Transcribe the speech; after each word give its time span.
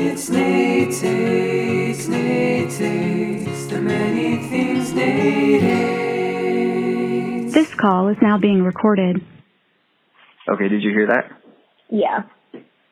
It's 0.00 0.30
Nate 0.30 0.94
Takes, 0.94 2.06
Nate 2.06 2.70
Takes, 2.70 3.66
the 3.66 3.80
many 3.80 4.36
things 4.48 4.94
Nate. 4.94 5.60
This 7.52 7.74
call 7.74 8.06
is 8.06 8.16
now 8.22 8.38
being 8.38 8.62
recorded. 8.62 9.16
Okay, 10.48 10.68
did 10.68 10.84
you 10.84 10.92
hear 10.92 11.08
that? 11.08 11.32
Yeah. 11.90 12.22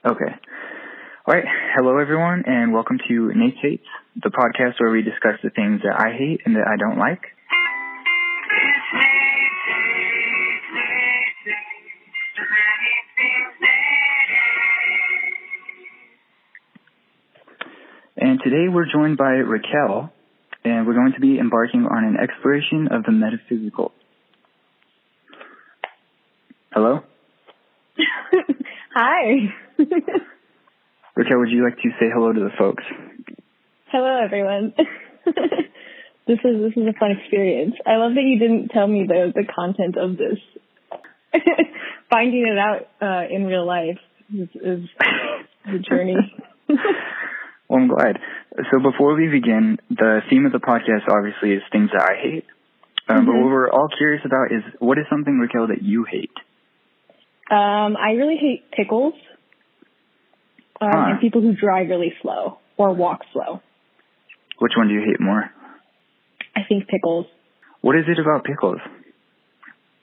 Okay. 0.04 0.34
All 1.26 1.34
right. 1.34 1.44
Hello, 1.76 1.96
everyone, 1.98 2.42
and 2.44 2.72
welcome 2.72 2.98
to 3.06 3.32
Nate 3.36 3.54
Hates, 3.62 3.86
the 4.16 4.30
podcast 4.30 4.80
where 4.80 4.90
we 4.90 5.02
discuss 5.02 5.38
the 5.44 5.50
things 5.50 5.82
that 5.84 5.94
I 5.96 6.10
hate 6.10 6.40
and 6.44 6.56
that 6.56 6.66
I 6.66 6.76
don't 6.76 6.98
like. 6.98 7.35
And 18.36 18.44
today 18.44 18.68
we're 18.68 18.84
joined 18.84 19.16
by 19.16 19.30
Raquel, 19.30 20.12
and 20.62 20.86
we're 20.86 20.92
going 20.92 21.14
to 21.14 21.20
be 21.20 21.38
embarking 21.38 21.86
on 21.86 22.04
an 22.04 22.18
exploration 22.22 22.88
of 22.90 23.02
the 23.04 23.12
metaphysical. 23.12 23.92
Hello? 26.70 27.00
Hi. 28.94 29.54
Raquel, 31.16 31.38
would 31.38 31.48
you 31.48 31.64
like 31.64 31.76
to 31.76 31.88
say 31.98 32.10
hello 32.12 32.34
to 32.34 32.40
the 32.40 32.50
folks? 32.58 32.84
Hello, 33.90 34.20
everyone. 34.22 34.74
this 36.26 36.38
is 36.44 36.60
this 36.60 36.72
is 36.76 36.88
a 36.88 36.98
fun 37.00 37.12
experience. 37.18 37.76
I 37.86 37.96
love 37.96 38.12
that 38.16 38.22
you 38.22 38.38
didn't 38.38 38.68
tell 38.68 38.86
me 38.86 39.06
the 39.08 39.32
the 39.34 39.46
content 39.50 39.96
of 39.96 40.18
this. 40.18 40.38
Finding 42.10 42.46
it 42.46 42.58
out 42.58 42.86
uh, 43.00 43.34
in 43.34 43.46
real 43.46 43.66
life 43.66 43.98
is, 44.30 44.48
is 44.56 44.88
the 45.64 45.78
journey. 45.78 46.16
Well, 47.76 47.82
I'm 47.84 47.88
glad. 47.88 48.18
So 48.72 48.80
before 48.80 49.14
we 49.14 49.28
begin, 49.28 49.76
the 49.90 50.20
theme 50.30 50.46
of 50.46 50.52
the 50.52 50.58
podcast 50.64 51.04
obviously 51.12 51.52
is 51.52 51.62
things 51.72 51.90
that 51.92 52.00
I 52.02 52.14
hate. 52.22 52.46
Um, 53.08 53.26
But 53.26 53.32
Mhm. 53.32 53.42
what 53.42 53.50
we're 53.52 53.70
all 53.70 53.88
curious 53.88 54.24
about 54.24 54.50
is 54.50 54.62
what 54.78 54.98
is 54.98 55.06
something, 55.08 55.38
Raquel, 55.38 55.66
that 55.68 55.82
you 55.82 56.04
hate? 56.04 56.32
um, 57.48 57.96
I 57.96 58.14
really 58.14 58.36
hate 58.38 58.72
pickles 58.72 59.14
um, 60.80 60.90
Huh. 60.90 61.10
and 61.10 61.20
people 61.20 61.40
who 61.42 61.52
drive 61.54 61.88
really 61.88 62.12
slow 62.20 62.58
or 62.76 62.92
walk 62.92 63.22
slow. 63.32 63.60
Which 64.58 64.76
one 64.76 64.88
do 64.88 64.94
you 64.94 65.02
hate 65.02 65.20
more? 65.20 65.48
I 66.56 66.64
think 66.64 66.88
pickles. 66.88 67.26
What 67.82 67.94
is 67.94 68.08
it 68.08 68.18
about 68.18 68.42
pickles? 68.42 68.80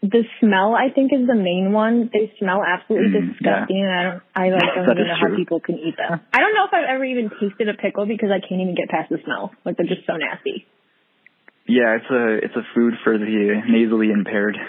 The 0.03 0.27
smell, 0.43 0.75
I 0.75 0.91
think, 0.91 1.15
is 1.15 1.23
the 1.25 1.39
main 1.39 1.71
one. 1.71 2.11
They 2.11 2.35
smell 2.35 2.59
absolutely 2.59 3.23
Mm, 3.23 3.39
disgusting, 3.39 3.87
and 3.87 3.95
I 3.95 4.03
don't, 4.03 4.21
I 4.35 4.51
like 4.51 4.75
don't 4.75 4.99
even 4.99 5.07
know 5.07 5.15
how 5.15 5.31
people 5.31 5.61
can 5.63 5.79
eat 5.79 5.95
them. 5.95 6.19
I 6.33 6.43
don't 6.43 6.53
know 6.53 6.67
if 6.67 6.73
I've 6.75 6.91
ever 6.91 7.05
even 7.07 7.31
tasted 7.31 7.71
a 7.71 7.73
pickle 7.79 8.05
because 8.05 8.27
I 8.27 8.43
can't 8.43 8.59
even 8.59 8.75
get 8.75 8.91
past 8.91 9.07
the 9.07 9.23
smell. 9.23 9.55
Like 9.63 9.77
they're 9.79 9.87
just 9.87 10.03
so 10.05 10.19
nasty. 10.19 10.67
Yeah, 11.71 11.95
it's 11.95 12.11
a 12.11 12.23
it's 12.43 12.55
a 12.59 12.67
food 12.75 12.99
for 13.07 13.17
the 13.17 13.63
nasally 13.63 14.11
impaired. 14.11 14.59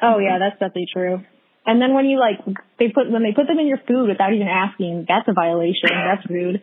Oh 0.00 0.22
yeah, 0.22 0.38
that's 0.38 0.54
definitely 0.62 0.86
true. 0.86 1.18
And 1.66 1.80
then 1.80 1.94
when 1.94 2.06
you 2.06 2.20
like, 2.20 2.38
they 2.78 2.94
put 2.94 3.10
when 3.10 3.22
they 3.24 3.32
put 3.32 3.48
them 3.48 3.58
in 3.58 3.66
your 3.66 3.82
food 3.88 4.06
without 4.06 4.32
even 4.32 4.46
asking, 4.46 5.06
that's 5.08 5.26
a 5.26 5.32
violation. 5.34 5.90
That's 5.90 6.22
rude. 6.30 6.62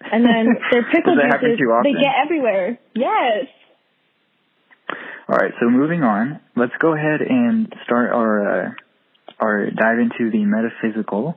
And 0.00 0.24
then 0.24 0.58
their 0.72 0.82
pickle 0.90 1.14
Does 1.14 1.22
that 1.22 1.38
happen 1.38 1.54
juices, 1.54 1.84
they 1.84 1.94
get 1.94 2.18
everywhere. 2.18 2.78
Yes. 2.94 3.46
All 5.30 5.36
right, 5.36 5.52
so 5.60 5.68
moving 5.68 6.02
on, 6.02 6.40
let's 6.56 6.72
go 6.80 6.94
ahead 6.94 7.20
and 7.20 7.70
start 7.84 8.12
our 8.12 8.68
uh, 8.68 8.70
our 9.38 9.70
dive 9.70 9.98
into 9.98 10.30
the 10.30 10.42
metaphysical. 10.46 11.36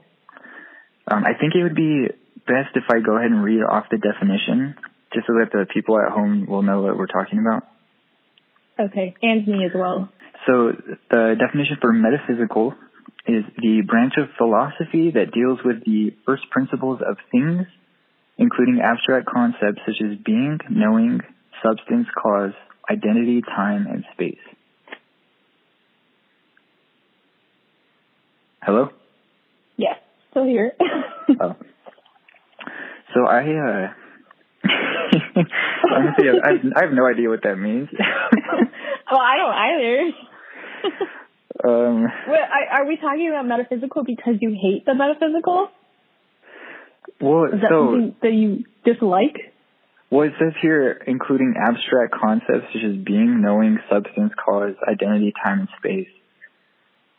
Um, 1.12 1.26
I 1.26 1.38
think 1.38 1.56
it 1.56 1.64
would 1.64 1.76
be 1.76 2.08
best 2.48 2.72
if 2.76 2.86
I 2.90 3.02
go 3.06 3.18
ahead 3.18 3.32
and 3.32 3.44
read 3.44 3.60
off 3.60 3.86
the 3.92 3.98
definition, 3.98 4.76
just 5.14 5.28
so 5.28 5.34
that 5.34 5.52
the 5.52 5.66
people 5.74 6.00
at 6.00 6.10
home 6.10 6.46
will 6.48 6.62
know 6.62 6.82
what 6.84 6.98
we're 6.98 7.12
talking 7.12 7.40
about. 7.40 7.68
Okay, 8.80 9.14
and 9.22 9.46
me 9.46 9.66
as 9.66 9.72
well. 9.76 10.08
So 10.48 10.72
the 11.10 11.36
definition 11.38 11.76
for 11.82 11.92
metaphysical 11.92 12.74
is 13.28 13.44
the 13.58 13.82
branch 13.86 14.14
of 14.18 14.30
philosophy 14.38 15.12
that 15.12 15.34
deals 15.34 15.60
with 15.66 15.84
the 15.84 16.16
first 16.26 16.44
principles 16.50 17.02
of 17.06 17.18
things, 17.30 17.68
including 18.38 18.80
abstract 18.82 19.28
concepts 19.28 19.82
such 19.86 20.00
as 20.00 20.18
being, 20.24 20.60
knowing, 20.70 21.20
substance, 21.62 22.08
cause, 22.18 22.54
identity, 22.90 23.42
time, 23.42 23.88
and 23.88 24.04
space. 24.14 24.38
Hello? 28.62 28.90
Yes, 29.78 29.98
still 30.30 30.46
here. 30.46 30.74
Oh. 31.42 31.56
So 33.14 33.26
I, 33.26 33.42
uh, 33.42 33.88
honestly, 35.94 36.28
I, 36.30 36.80
I 36.80 36.86
have 36.86 36.94
no 36.94 37.08
idea 37.08 37.30
what 37.30 37.42
that 37.44 37.56
means. 37.58 37.90
well, 39.12 39.20
I 39.20 39.36
don't 39.38 39.54
either. 39.54 40.12
um, 41.68 42.06
are, 42.28 42.82
are 42.82 42.86
we 42.88 42.98
talking 42.98 43.30
about 43.30 43.48
metaphysical 43.48 44.04
because 44.04 44.36
you 44.40 44.52
hate 44.52 44.86
the 44.86 44.94
metaphysical? 44.94 45.70
well, 47.20 47.46
Is 47.46 47.62
that 47.62 47.70
so, 47.70 47.92
something 47.92 48.16
that 48.22 48.34
you 48.34 48.64
dislike? 48.86 49.51
Well, 50.12 50.28
it 50.28 50.34
says 50.38 50.54
here, 50.62 51.02
including 51.08 51.56
abstract 51.58 52.14
concepts 52.14 52.68
such 52.74 52.84
as 52.84 52.98
being, 53.04 53.42
knowing, 53.42 53.80
substance, 53.90 54.34
cause, 54.44 54.76
identity, 54.88 55.34
time, 55.44 55.62
and 55.62 55.70
space. 55.80 56.10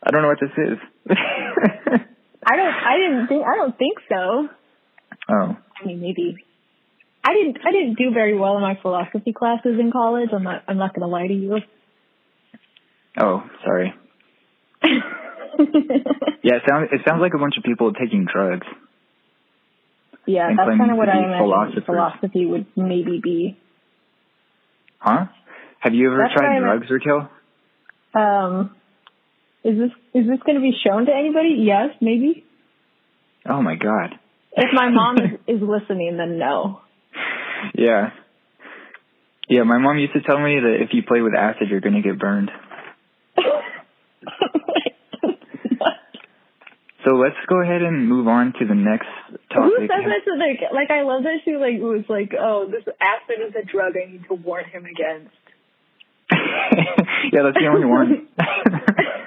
I 0.03 0.11
don't 0.11 0.21
know 0.21 0.27
what 0.29 0.39
this 0.39 0.51
is. 0.57 0.77
I 2.45 2.55
don't. 2.55 2.73
I 2.73 2.97
didn't 2.97 3.27
think. 3.27 3.43
I 3.45 3.55
don't 3.55 3.77
think 3.77 3.97
so. 4.07 4.47
oh, 5.29 5.57
I 5.81 5.85
mean, 5.85 6.01
maybe. 6.01 6.37
I 7.23 7.33
didn't. 7.33 7.57
I 7.65 7.71
didn't 7.71 7.97
do 7.97 8.11
very 8.13 8.37
well 8.37 8.55
in 8.55 8.61
my 8.61 8.77
philosophy 8.81 9.33
classes 9.33 9.79
in 9.79 9.91
college. 9.91 10.29
I'm 10.33 10.43
not. 10.43 10.63
I'm 10.67 10.77
not 10.77 10.93
going 10.93 11.01
to 11.01 11.07
lie 11.07 11.27
to 11.27 11.33
you. 11.33 11.57
oh, 13.17 13.43
sorry. 13.65 13.93
Yeah, 16.43 16.55
it 16.55 16.63
sounds 16.67 16.89
it 16.91 17.01
sounds 17.07 17.21
like 17.21 17.33
a 17.33 17.39
bunch 17.39 17.55
of 17.57 17.63
people 17.63 17.93
taking 17.93 18.25
drugs. 18.25 18.67
Yeah, 20.25 20.49
that's 20.55 20.77
kind 20.77 20.81
of 20.81 20.89
to 20.89 20.95
what 20.95 21.09
I 21.09 21.23
imagine 21.23 21.83
philosophy 21.85 22.45
would 22.45 22.65
maybe 22.75 23.19
be. 23.21 23.57
Huh? 24.99 25.25
Have 25.79 25.93
you 25.93 26.07
ever 26.07 26.23
That's 26.23 26.33
tried 26.33 26.59
drugs, 26.59 26.87
Raquel? 26.89 27.29
Um, 28.15 28.75
is 29.63 29.77
this 29.77 29.91
is 30.13 30.27
this 30.27 30.39
going 30.45 30.55
to 30.55 30.61
be 30.61 30.71
shown 30.85 31.05
to 31.07 31.11
anybody? 31.11 31.55
Yes, 31.59 31.89
maybe. 31.99 32.45
Oh 33.45 33.61
my 33.61 33.75
god. 33.75 34.17
If 34.55 34.69
my 34.73 34.89
mom 34.89 35.17
is, 35.17 35.39
is 35.55 35.61
listening, 35.61 36.17
then 36.17 36.37
no. 36.37 36.81
Yeah. 37.75 38.11
Yeah, 39.49 39.63
my 39.63 39.77
mom 39.77 39.97
used 39.97 40.13
to 40.13 40.21
tell 40.21 40.39
me 40.39 40.59
that 40.59 40.77
if 40.81 40.89
you 40.93 41.03
play 41.03 41.21
with 41.21 41.33
acid, 41.37 41.67
you're 41.69 41.81
gonna 41.81 42.01
get 42.01 42.17
burned. 42.17 42.49
So 47.05 47.15
let's 47.15 47.35
go 47.47 47.61
ahead 47.61 47.81
and 47.81 48.07
move 48.07 48.27
on 48.27 48.53
to 48.59 48.65
the 48.65 48.75
next 48.75 49.07
topic. 49.51 49.75
Who 49.75 49.87
says 49.87 50.05
that 50.07 50.23
to 50.25 50.33
like 50.39 50.59
like 50.73 50.89
I 50.91 51.03
love 51.03 51.23
that 51.23 51.39
she 51.43 51.55
like 51.57 51.79
was 51.79 52.05
like 52.07 52.31
oh 52.39 52.65
this 52.71 52.83
acid 53.01 53.43
is 53.47 53.53
a 53.55 53.65
drug 53.65 53.93
I 53.97 54.09
need 54.11 54.23
to 54.29 54.35
warn 54.35 54.65
him 54.65 54.85
against. 54.85 55.35
yeah, 56.31 57.43
that's 57.43 57.57
the 57.59 57.67
only 57.67 57.85
one. 57.85 58.27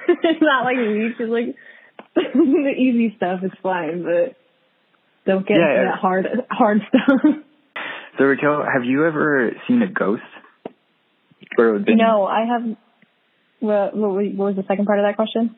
it's 0.07 0.41
not 0.41 0.63
like 0.65 0.77
me. 0.77 1.09
She's 1.17 1.27
like 1.29 1.55
the 2.15 2.73
easy 2.77 3.13
stuff 3.17 3.41
is 3.43 3.51
fine, 3.61 4.03
but 4.03 4.35
don't 5.25 5.45
get 5.47 5.57
Yeah, 5.57 5.69
into 5.69 5.91
that 5.91 5.99
hard 5.99 6.25
hard 6.49 6.81
stuff. 6.89 7.21
so 8.17 8.23
Raquel, 8.23 8.63
have 8.63 8.85
you 8.85 9.05
ever 9.05 9.51
seen 9.67 9.81
a 9.83 9.87
ghost? 9.91 10.23
Or 11.59 11.77
been- 11.79 11.97
no, 11.97 12.25
I 12.25 12.45
have. 12.45 12.77
What 13.59 13.95
what 13.95 14.13
was 14.35 14.55
the 14.55 14.63
second 14.67 14.85
part 14.85 14.99
of 14.99 15.05
that 15.05 15.15
question? 15.15 15.55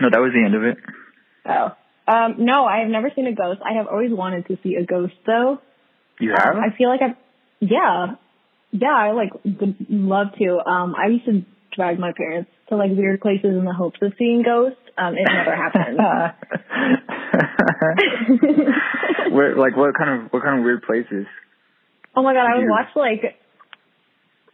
No, 0.00 0.08
that 0.10 0.20
was 0.20 0.32
the 0.32 0.44
end 0.44 0.54
of 0.54 0.64
it. 0.64 0.78
Oh, 1.46 1.76
um, 2.06 2.44
no, 2.44 2.64
I 2.64 2.80
have 2.80 2.88
never 2.88 3.10
seen 3.14 3.26
a 3.26 3.34
ghost. 3.34 3.60
I 3.64 3.74
have 3.76 3.86
always 3.86 4.10
wanted 4.10 4.46
to 4.48 4.58
see 4.62 4.76
a 4.76 4.84
ghost 4.84 5.14
though. 5.26 5.58
You 6.20 6.34
have? 6.36 6.56
Um, 6.56 6.60
I 6.60 6.76
feel 6.76 6.88
like 6.88 7.00
I've, 7.02 7.16
yeah, 7.60 8.14
yeah, 8.72 8.94
I 8.94 9.12
like 9.12 9.32
would 9.44 9.76
love 9.88 10.28
to. 10.38 10.58
Um, 10.68 10.94
I 10.94 11.08
used 11.08 11.24
to 11.26 11.44
drag 11.74 11.98
my 11.98 12.12
parents 12.16 12.50
to 12.68 12.76
like 12.76 12.90
weird 12.90 13.20
places 13.20 13.56
in 13.56 13.64
the 13.64 13.72
hopes 13.72 13.98
of 14.02 14.12
seeing 14.18 14.42
ghosts. 14.42 14.78
Um, 14.96 15.14
it 15.14 15.24
never 15.24 15.56
happened. 15.56 15.98
Where, 19.34 19.56
like 19.56 19.76
what 19.76 19.96
kind 19.96 20.22
of 20.22 20.32
what 20.32 20.42
kind 20.42 20.58
of 20.58 20.64
weird 20.64 20.82
places? 20.82 21.26
oh 22.16 22.22
my 22.22 22.32
god, 22.32 22.46
I 22.46 22.58
would 22.58 22.68
watch 22.68 22.94
like 22.94 23.36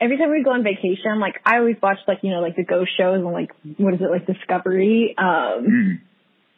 every 0.01 0.17
time 0.17 0.31
we 0.31 0.43
go 0.43 0.53
on 0.53 0.63
vacation. 0.63 1.21
Like 1.21 1.41
I 1.45 1.59
always 1.59 1.77
watch 1.83 1.99
like 2.09 2.19
you 2.23 2.31
know 2.31 2.41
like 2.41 2.57
the 2.57 2.65
ghost 2.65 2.91
shows 2.97 3.17
and 3.17 3.25
like 3.33 3.51
what 3.79 3.95
is 3.95 4.01
it 4.01 4.11
like 4.11 4.27
Discovery. 4.27 5.15
Um, 5.19 6.01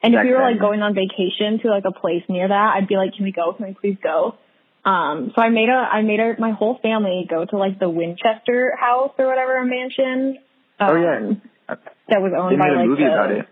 Mm. 0.04 0.08
and 0.08 0.14
if 0.14 0.24
we 0.24 0.30
were 0.32 0.40
like 0.42 0.58
going 0.58 0.82
on 0.82 0.94
vacation 0.94 1.60
to 1.62 1.68
like 1.68 1.84
a 1.86 1.92
place 1.92 2.24
near 2.28 2.48
that, 2.48 2.74
I'd 2.76 2.88
be 2.88 2.96
like, 2.96 3.14
can 3.14 3.24
we 3.24 3.30
go? 3.32 3.52
Can 3.52 3.66
we 3.66 3.74
please 3.74 3.98
go? 4.02 4.34
Um, 4.84 5.30
so 5.36 5.40
I 5.40 5.48
made 5.50 5.68
a, 5.68 5.78
I 5.78 6.02
made 6.02 6.18
a, 6.18 6.34
my 6.40 6.50
whole 6.50 6.76
family 6.82 7.24
go 7.30 7.44
to 7.44 7.56
like 7.56 7.78
the 7.78 7.88
Winchester 7.88 8.74
house 8.80 9.12
or 9.16 9.28
whatever, 9.28 9.56
a 9.58 9.64
mansion. 9.64 10.38
Um, 10.80 10.88
Oh 10.90 10.96
yeah, 10.96 11.34
That 12.08 12.20
was 12.20 12.32
owned 12.36 12.52
they 12.54 12.58
by 12.58 12.66
made 12.66 12.74
a 12.74 12.78
like 12.80 12.88
movie 12.88 13.04
the, 13.04 13.12
about 13.12 13.30
it. 13.30 13.46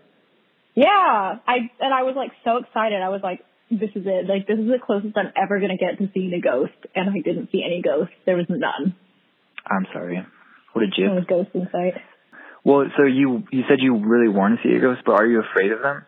Yeah, 0.75 1.39
I 1.47 1.71
and 1.79 1.93
I 1.93 2.03
was 2.03 2.15
like 2.17 2.31
so 2.43 2.57
excited. 2.57 3.01
I 3.01 3.07
was 3.09 3.21
like, 3.23 3.39
this 3.69 3.91
is 3.95 4.03
it. 4.05 4.27
Like 4.27 4.45
this 4.47 4.59
is 4.59 4.67
the 4.67 4.79
closest 4.85 5.15
I'm 5.17 5.31
ever 5.41 5.59
gonna 5.61 5.77
get 5.77 5.99
to 5.99 6.09
seeing 6.13 6.33
a 6.33 6.41
ghost, 6.41 6.75
and 6.95 7.09
I 7.09 7.19
didn't 7.23 7.49
see 7.51 7.63
any 7.63 7.81
ghosts. 7.81 8.13
There 8.25 8.35
was 8.35 8.47
none. 8.49 8.95
I'm 9.65 9.85
sorry. 9.93 10.25
What 10.73 10.81
did 10.81 10.93
you? 10.97 11.07
No 11.07 11.21
ghosts 11.27 11.51
in 11.53 11.67
sight. 11.71 11.95
Well, 12.63 12.85
so 12.97 13.03
you 13.03 13.43
you 13.51 13.63
said 13.67 13.79
you 13.79 13.97
really 14.05 14.29
want 14.29 14.59
to 14.59 14.67
see 14.67 14.75
a 14.75 14.79
ghost, 14.79 15.01
but 15.05 15.13
are 15.13 15.25
you 15.25 15.41
afraid 15.41 15.71
of 15.71 15.81
them? 15.81 16.05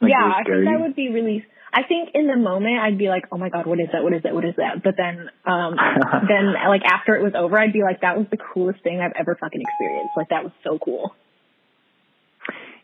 Like, 0.00 0.10
yeah, 0.10 0.24
I 0.24 0.44
think 0.44 0.64
that 0.64 0.80
would 0.80 0.96
be 0.96 1.08
really. 1.08 1.44
I 1.72 1.82
think 1.88 2.10
in 2.14 2.28
the 2.28 2.36
moment 2.36 2.78
I'd 2.78 2.98
be 2.98 3.08
like, 3.08 3.24
oh 3.32 3.38
my 3.38 3.48
god, 3.48 3.66
what 3.66 3.80
is 3.80 3.88
that? 3.92 4.04
What 4.04 4.12
is 4.12 4.22
that? 4.22 4.34
What 4.34 4.44
is 4.44 4.54
that? 4.58 4.84
But 4.84 4.94
then, 4.96 5.28
um, 5.44 5.74
then 6.28 6.54
like 6.68 6.82
after 6.84 7.16
it 7.16 7.22
was 7.22 7.32
over, 7.36 7.58
I'd 7.58 7.72
be 7.72 7.82
like, 7.82 8.02
that 8.02 8.16
was 8.16 8.26
the 8.30 8.36
coolest 8.36 8.82
thing 8.84 9.00
I've 9.00 9.16
ever 9.18 9.36
fucking 9.40 9.60
experienced. 9.60 10.12
Like 10.16 10.28
that 10.28 10.44
was 10.44 10.52
so 10.62 10.78
cool. 10.78 11.14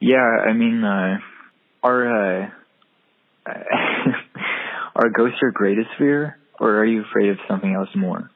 Yeah, 0.00 0.16
I 0.18 0.54
mean, 0.54 0.82
uh, 0.82 1.18
are 1.84 2.42
uh, 2.42 2.50
are 4.96 5.10
ghosts 5.10 5.38
your 5.40 5.52
greatest 5.52 5.88
fear, 5.98 6.38
or 6.58 6.78
are 6.78 6.86
you 6.86 7.04
afraid 7.04 7.30
of 7.30 7.38
something 7.48 7.72
else 7.72 7.90
more? 7.94 8.30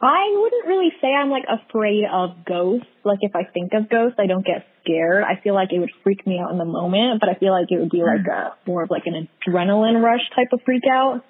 I 0.00 0.36
wouldn't 0.36 0.66
really 0.66 0.92
say 1.00 1.08
I'm 1.08 1.30
like 1.30 1.44
afraid 1.48 2.04
of 2.12 2.44
ghosts. 2.44 2.86
Like 3.02 3.20
if 3.22 3.34
I 3.34 3.44
think 3.44 3.72
of 3.72 3.88
ghosts, 3.88 4.18
I 4.18 4.26
don't 4.26 4.44
get 4.44 4.66
scared. 4.82 5.24
I 5.24 5.40
feel 5.42 5.54
like 5.54 5.72
it 5.72 5.78
would 5.78 5.92
freak 6.04 6.26
me 6.26 6.38
out 6.38 6.50
in 6.52 6.58
the 6.58 6.66
moment, 6.66 7.20
but 7.20 7.30
I 7.30 7.34
feel 7.34 7.50
like 7.50 7.70
it 7.70 7.78
would 7.78 7.90
be 7.90 8.02
like 8.02 8.26
a 8.26 8.54
more 8.66 8.82
of 8.82 8.90
like 8.90 9.04
an 9.06 9.28
adrenaline 9.46 10.02
rush 10.02 10.20
type 10.34 10.48
of 10.52 10.60
freak 10.64 10.82
out. 10.90 11.24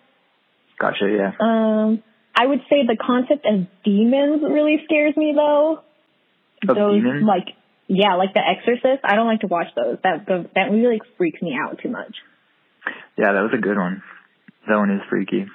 Gotcha. 0.79 1.07
Yeah. 1.09 1.33
Um, 1.41 2.03
I 2.35 2.47
would 2.47 2.61
say 2.69 2.85
the 2.87 2.97
concept 3.01 3.47
of 3.47 3.67
demons 3.85 4.43
really 4.43 4.83
scares 4.85 5.17
me 5.17 5.33
though. 5.35 5.83
Of 6.69 6.75
those 6.75 7.03
demons? 7.03 7.25
like 7.27 7.55
yeah, 7.89 8.15
like 8.15 8.35
The 8.35 8.41
Exorcist. 8.41 9.05
I 9.05 9.15
don't 9.15 9.27
like 9.27 9.41
to 9.41 9.47
watch 9.47 9.69
those. 9.77 9.99
That 10.03 10.27
that 10.27 10.73
movie 10.73 10.89
like 10.89 11.03
freaks 11.17 11.41
me 11.41 11.57
out 11.57 11.79
too 11.81 11.89
much. 11.89 12.17
Yeah, 13.17 13.33
that 13.33 13.43
was 13.43 13.53
a 13.55 13.61
good 13.61 13.77
one. 13.77 14.03
That 14.69 14.77
one 14.77 14.91
is 14.91 15.01
freaky. 15.09 15.47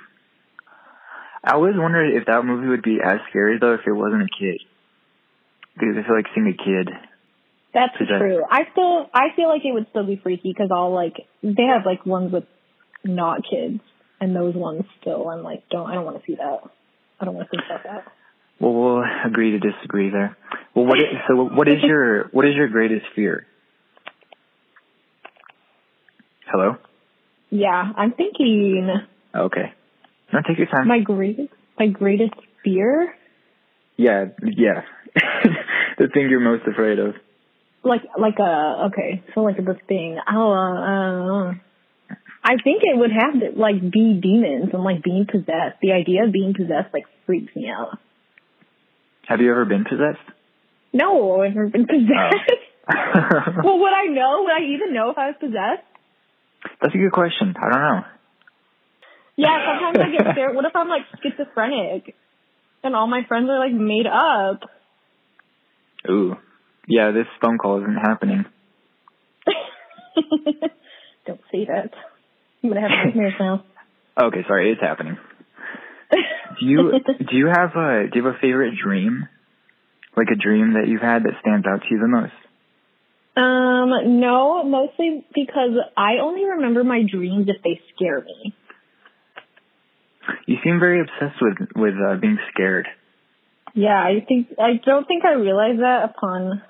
I 1.44 1.54
always 1.54 1.74
wondered 1.76 2.16
if 2.16 2.26
that 2.28 2.46
movie 2.46 2.68
would 2.68 2.84
be 2.84 3.00
as 3.04 3.20
scary 3.30 3.58
though 3.60 3.74
if 3.74 3.82
it 3.86 3.92
wasn't 3.92 4.24
a 4.24 4.30
kid. 4.40 4.62
Because 5.74 5.96
I 5.98 6.06
feel 6.06 6.16
like 6.16 6.26
seeing 6.36 6.48
a 6.48 6.64
kid. 6.64 6.90
That's 7.74 7.98
true. 7.98 8.44
I 8.50 8.64
still 8.72 9.10
I 9.14 9.28
feel 9.36 9.48
like 9.48 9.62
it 9.64 9.74
would 9.74 9.88
still 9.90 10.06
be 10.06 10.20
freaky 10.22 10.54
because 10.54 10.70
all 10.72 10.94
like 10.94 11.26
they 11.42 11.64
have 11.64 11.86
like 11.86 12.06
ones 12.06 12.32
with 12.34 12.44
not 13.04 13.42
kids 13.50 13.82
and 14.20 14.36
those 14.36 14.54
ones 14.56 14.84
still 15.00 15.30
I'm 15.30 15.44
like 15.44 15.68
don't 15.70 15.90
I 15.90 15.96
don't 15.96 16.06
want 16.06 16.20
to 16.20 16.26
see 16.26 16.36
that. 16.36 16.60
I 17.20 17.26
don't 17.26 17.36
want 17.36 17.50
to 17.50 17.58
think 17.58 17.64
about 17.66 17.84
that. 17.84 18.12
Well, 18.60 18.74
we'll 18.74 19.04
agree 19.26 19.52
to 19.52 19.60
disagree 19.60 20.12
there. 20.12 20.38
Well, 20.76 20.86
what? 20.86 21.00
Is, 21.00 21.06
so, 21.28 21.36
what 21.36 21.68
is 21.68 21.82
your 21.82 22.28
what 22.32 22.46
is 22.46 22.56
your 22.56 22.68
greatest 22.68 23.06
fear? 23.16 23.48
Hello. 26.46 26.76
Yeah, 27.50 27.92
I'm 27.96 28.12
thinking 28.12 28.90
Okay. 29.36 29.74
No, 30.34 30.40
take 30.48 30.58
your 30.58 30.68
time. 30.68 30.88
my 30.88 31.00
greatest 31.00 31.54
my 31.78 31.88
greatest 31.88 32.34
fear 32.64 33.14
yeah, 33.98 34.26
yeah. 34.44 34.82
the 36.00 36.08
thing 36.12 36.30
you're 36.30 36.40
most 36.40 36.64
afraid 36.66 36.98
of. 36.98 37.14
like 37.84 38.02
like 38.18 38.40
a 38.40 38.88
okay 38.88 39.24
so 39.34 39.42
like 39.42 39.58
the 39.58 39.76
thing 39.88 40.18
oh 40.28 40.52
uh, 40.52 41.50
uh, 41.50 41.54
I 42.44 42.56
think 42.64 42.82
it 42.84 42.98
would 42.98 43.12
have 43.12 43.34
to 43.40 43.60
like 43.60 43.80
be 43.80 44.20
demons 44.20 44.70
and 44.74 44.84
like 44.84 45.04
being 45.04 45.28
possessed. 45.30 45.78
The 45.82 45.92
idea 45.92 46.24
of 46.26 46.32
being 46.32 46.56
possessed 46.56 46.92
like 46.92 47.04
freaks 47.28 47.56
me 47.56 47.70
out. 47.70 48.00
Have 49.28 49.42
you 49.42 49.52
ever 49.52 49.66
been 49.66 49.84
possessed? 49.84 50.26
No, 50.92 51.42
I've 51.42 51.54
never 51.54 51.70
been 51.70 51.86
possessed. 51.86 52.52
Oh. 52.90 53.62
well, 53.64 53.80
would 53.80 53.94
I 53.94 54.08
know? 54.08 54.44
Would 54.44 54.54
I 54.54 54.74
even 54.74 54.94
know 54.94 55.12
if 55.12 55.18
I 55.18 55.28
was 55.28 55.36
possessed? 55.40 55.86
That's 56.82 56.96
a 56.96 56.98
good 56.98 57.12
question. 57.12 57.54
I 57.56 57.70
don't 57.70 57.82
know. 57.82 58.02
Yeah, 59.42 59.58
sometimes 59.66 59.98
I 59.98 60.12
get 60.12 60.34
scared. 60.34 60.56
What 60.56 60.66
if 60.66 60.76
I'm 60.76 60.88
like 60.88 61.02
schizophrenic 61.24 62.16
and 62.84 62.96
all 62.96 63.08
my 63.08 63.22
friends 63.28 63.50
are 63.50 63.58
like 63.58 63.74
made 63.74 64.06
up? 64.06 64.70
Ooh. 66.10 66.36
Yeah, 66.88 67.12
this 67.12 67.26
phone 67.42 67.58
call 67.58 67.82
isn't 67.82 67.96
happening. 67.96 68.46
Don't 71.26 71.42
say 71.52 71.66
that. 71.66 71.92
I'm 72.64 72.70
gonna 72.70 72.82
have 72.82 73.06
nightmares 73.06 73.34
now. 73.40 73.66
Okay, 74.22 74.44
sorry, 74.46 74.74
it's 74.74 74.82
happening. 74.82 75.18
Do 76.60 76.66
you 76.66 76.92
do 77.30 77.36
you 77.36 77.48
have 77.48 77.72
a 77.78 78.08
do 78.12 78.20
you 78.20 78.26
have 78.26 78.36
a 78.36 78.40
favorite 78.40 78.74
dream? 78.76 79.30
Like 80.18 80.28
a 80.32 80.36
dream 80.36 80.74
that 80.74 80.90
you've 80.90 81.02
had 81.02 81.24
that 81.24 81.40
stands 81.40 81.66
out 81.66 81.82
to 81.82 81.88
you 81.90 81.98
the 81.98 82.10
most? 82.10 82.34
um, 83.38 84.20
no, 84.20 84.64
mostly 84.66 85.26
because 85.34 85.72
I 85.96 86.18
only 86.22 86.44
remember 86.44 86.84
my 86.84 87.04
dreams 87.10 87.48
if 87.48 87.64
they 87.64 87.80
scare 87.96 88.20
me. 88.22 88.54
You 90.46 90.58
seem 90.64 90.80
very 90.80 91.02
obsessed 91.02 91.42
with 91.42 91.58
with 91.76 91.94
uh, 91.96 92.16
being 92.18 92.38
scared. 92.54 92.88
Yeah, 93.74 93.98
I 93.98 94.24
think 94.28 94.48
I 94.60 94.80
don't 94.84 95.08
think 95.08 95.24
I 95.26 95.34
realized 95.34 95.80
that 95.80 96.10
upon 96.10 96.62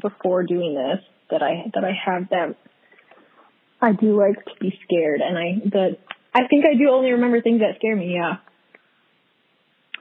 before 0.00 0.42
doing 0.44 0.74
this 0.74 1.04
that 1.30 1.42
I 1.42 1.70
that 1.74 1.84
I 1.84 1.92
have 2.04 2.28
that 2.30 2.56
I 3.80 3.92
do 3.92 4.16
like 4.16 4.44
to 4.44 4.52
be 4.60 4.78
scared 4.84 5.20
and 5.20 5.36
I 5.36 5.68
that 5.70 5.98
I 6.34 6.46
think 6.48 6.64
I 6.64 6.76
do 6.76 6.88
only 6.90 7.10
remember 7.12 7.42
things 7.42 7.60
that 7.60 7.76
scare 7.76 7.96
me, 7.96 8.14
yeah. 8.14 8.36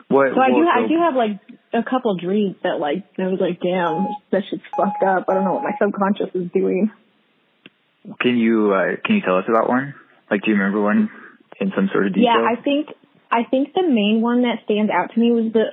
What? 0.07 0.33
So 0.35 0.41
I 0.41 0.49
do 0.49 0.67
I 0.67 0.87
do 0.87 0.97
have 0.99 1.15
like 1.15 1.39
a 1.73 1.89
couple 1.89 2.15
dreams 2.17 2.55
that 2.63 2.79
like 2.79 3.03
I 3.17 3.27
was 3.27 3.39
like, 3.39 3.59
damn, 3.59 4.07
that 4.31 4.43
shit's 4.49 4.63
fucked 4.75 5.03
up. 5.03 5.25
I 5.27 5.33
don't 5.33 5.43
know 5.43 5.53
what 5.53 5.63
my 5.63 5.75
subconscious 5.81 6.35
is 6.35 6.51
doing. 6.53 6.91
Can 8.19 8.37
you 8.37 8.73
uh, 8.73 8.95
can 9.03 9.15
you 9.15 9.21
tell 9.21 9.37
us 9.37 9.45
about 9.47 9.69
one? 9.69 9.95
Like, 10.29 10.43
do 10.43 10.51
you 10.51 10.57
remember 10.57 10.81
one 10.81 11.09
in 11.61 11.71
some 11.75 11.89
sort 11.93 12.07
of 12.07 12.13
detail? 12.13 12.33
Yeah, 12.33 12.41
I 12.41 12.61
think 12.61 12.89
I 13.31 13.43
think 13.49 13.73
the 13.73 13.83
main 13.83 14.19
one 14.21 14.41
that 14.41 14.65
stands 14.65 14.91
out 14.91 15.13
to 15.13 15.19
me 15.19 15.31
was 15.31 15.53
the 15.53 15.71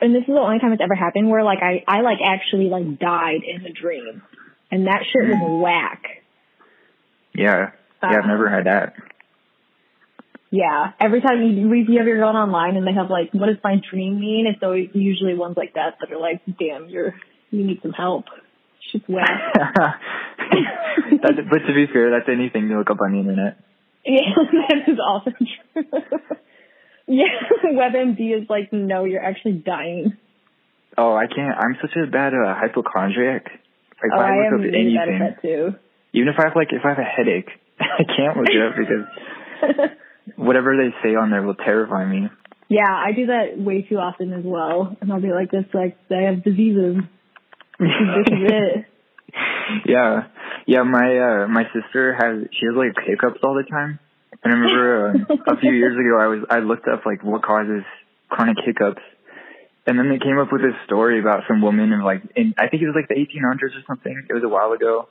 and 0.00 0.14
this 0.14 0.22
is 0.22 0.28
the 0.28 0.40
only 0.40 0.58
time 0.58 0.72
it's 0.72 0.82
ever 0.82 0.94
happened 0.94 1.30
where 1.30 1.44
like 1.44 1.60
I 1.62 1.84
I 1.86 2.00
like 2.00 2.18
actually 2.24 2.68
like 2.68 2.98
died 2.98 3.42
in 3.46 3.62
the 3.62 3.70
dream. 3.70 4.22
And 4.70 4.88
that 4.88 5.04
shit 5.12 5.22
was 5.22 5.36
mm. 5.36 5.60
whack. 5.62 6.02
yeah, 7.34 7.70
yeah. 8.02 8.18
I've 8.18 8.26
never 8.26 8.48
had 8.48 8.66
that. 8.66 8.94
Yeah. 10.50 10.92
Every 10.98 11.20
time 11.20 11.42
you 11.42 11.72
if 11.72 11.88
you 11.88 12.00
ever 12.00 12.16
gone 12.18 12.36
online 12.36 12.76
and 12.76 12.86
they 12.86 12.92
have 12.92 13.10
like, 13.10 13.32
what 13.32 13.46
does 13.46 13.58
my 13.62 13.76
dream 13.90 14.18
mean? 14.20 14.46
It's 14.46 14.62
always 14.62 14.88
usually 14.92 15.34
ones 15.34 15.56
like 15.56 15.74
that 15.74 15.98
that 16.00 16.12
are 16.12 16.20
like, 16.20 16.42
damn, 16.58 16.88
you're 16.88 17.14
you 17.50 17.64
need 17.64 17.80
some 17.82 17.92
help. 17.92 18.24
Shit's 18.90 19.08
whack. 19.08 19.28
but 19.54 21.32
to 21.36 21.74
be 21.74 21.86
fair, 21.92 22.10
that's 22.10 22.28
anything 22.28 22.68
you 22.68 22.78
look 22.78 22.90
up 22.90 23.00
on 23.00 23.12
the 23.12 23.18
internet. 23.20 23.58
Yeah, 24.06 24.34
that 24.68 24.88
is 24.88 24.98
also 25.04 25.30
true. 25.32 25.84
yeah, 27.06 27.26
WebMD 27.64 28.42
is 28.42 28.48
like, 28.48 28.72
no, 28.72 29.04
you're 29.04 29.24
actually 29.24 29.54
dying. 29.64 30.16
Oh, 30.98 31.14
I 31.14 31.26
can't. 31.26 31.56
I'm 31.58 31.76
such 31.80 31.96
a 31.96 32.10
bad 32.10 32.32
uh, 32.32 32.54
hypochondriac. 32.54 33.44
Like, 34.02 34.12
oh, 34.14 34.20
I 34.20 34.28
I 34.28 34.36
look 34.36 34.46
am 34.46 34.54
up 34.54 34.60
really 34.60 34.94
bad 34.94 35.08
anything, 35.08 35.22
at 35.22 35.36
that 35.36 35.42
too. 35.42 35.74
even 36.12 36.28
if 36.28 36.36
I 36.38 36.48
have 36.48 36.56
like 36.56 36.68
if 36.72 36.82
I 36.84 36.88
have 36.90 36.98
a 36.98 37.02
headache, 37.04 37.50
I 37.80 38.04
can't 38.04 38.36
look 38.36 38.48
it 38.48 38.62
up 38.62 38.74
because 38.76 39.90
whatever 40.36 40.76
they 40.76 40.90
say 41.02 41.14
on 41.16 41.30
there 41.30 41.42
will 41.42 41.54
terrify 41.54 42.04
me. 42.06 42.28
yeah, 42.68 42.88
I 42.90 43.12
do 43.12 43.26
that 43.26 43.58
way 43.58 43.82
too 43.82 43.96
often 43.96 44.32
as 44.32 44.42
well. 44.44 44.96
And 45.00 45.12
I'll 45.12 45.20
be 45.20 45.32
like, 45.32 45.50
this 45.50 45.64
like, 45.74 45.96
I 46.10 46.22
have 46.32 46.42
diseases. 46.44 46.96
This 47.78 47.88
is 48.32 48.42
it. 48.50 48.86
yeah, 49.86 50.28
yeah. 50.66 50.82
My 50.82 51.44
uh, 51.44 51.48
my 51.48 51.64
sister 51.74 52.14
has 52.14 52.48
she 52.58 52.66
has 52.66 52.74
like 52.76 52.94
hiccups 53.06 53.40
all 53.44 53.54
the 53.54 53.68
time. 53.70 53.98
And 54.46 54.54
I 54.54 54.56
remember 54.62 54.86
uh, 55.10 55.50
a 55.50 55.56
few 55.58 55.72
years 55.74 55.98
ago, 55.98 56.22
I 56.22 56.28
was 56.30 56.40
I 56.48 56.58
looked 56.62 56.86
up 56.86 57.02
like 57.04 57.24
what 57.26 57.42
causes 57.42 57.82
chronic 58.30 58.58
hiccups, 58.64 59.02
and 59.90 59.98
then 59.98 60.06
they 60.08 60.22
came 60.22 60.38
up 60.38 60.52
with 60.54 60.62
this 60.62 60.78
story 60.86 61.18
about 61.18 61.42
some 61.48 61.62
woman 61.62 61.90
in 61.92 62.00
like 62.06 62.22
in 62.36 62.54
I 62.56 62.68
think 62.70 62.78
it 62.82 62.86
was 62.86 62.94
like 62.94 63.08
the 63.10 63.18
1800s 63.18 63.74
or 63.74 63.82
something. 63.88 64.14
It 64.30 64.32
was 64.32 64.44
a 64.44 64.48
while 64.48 64.70
ago, 64.70 65.08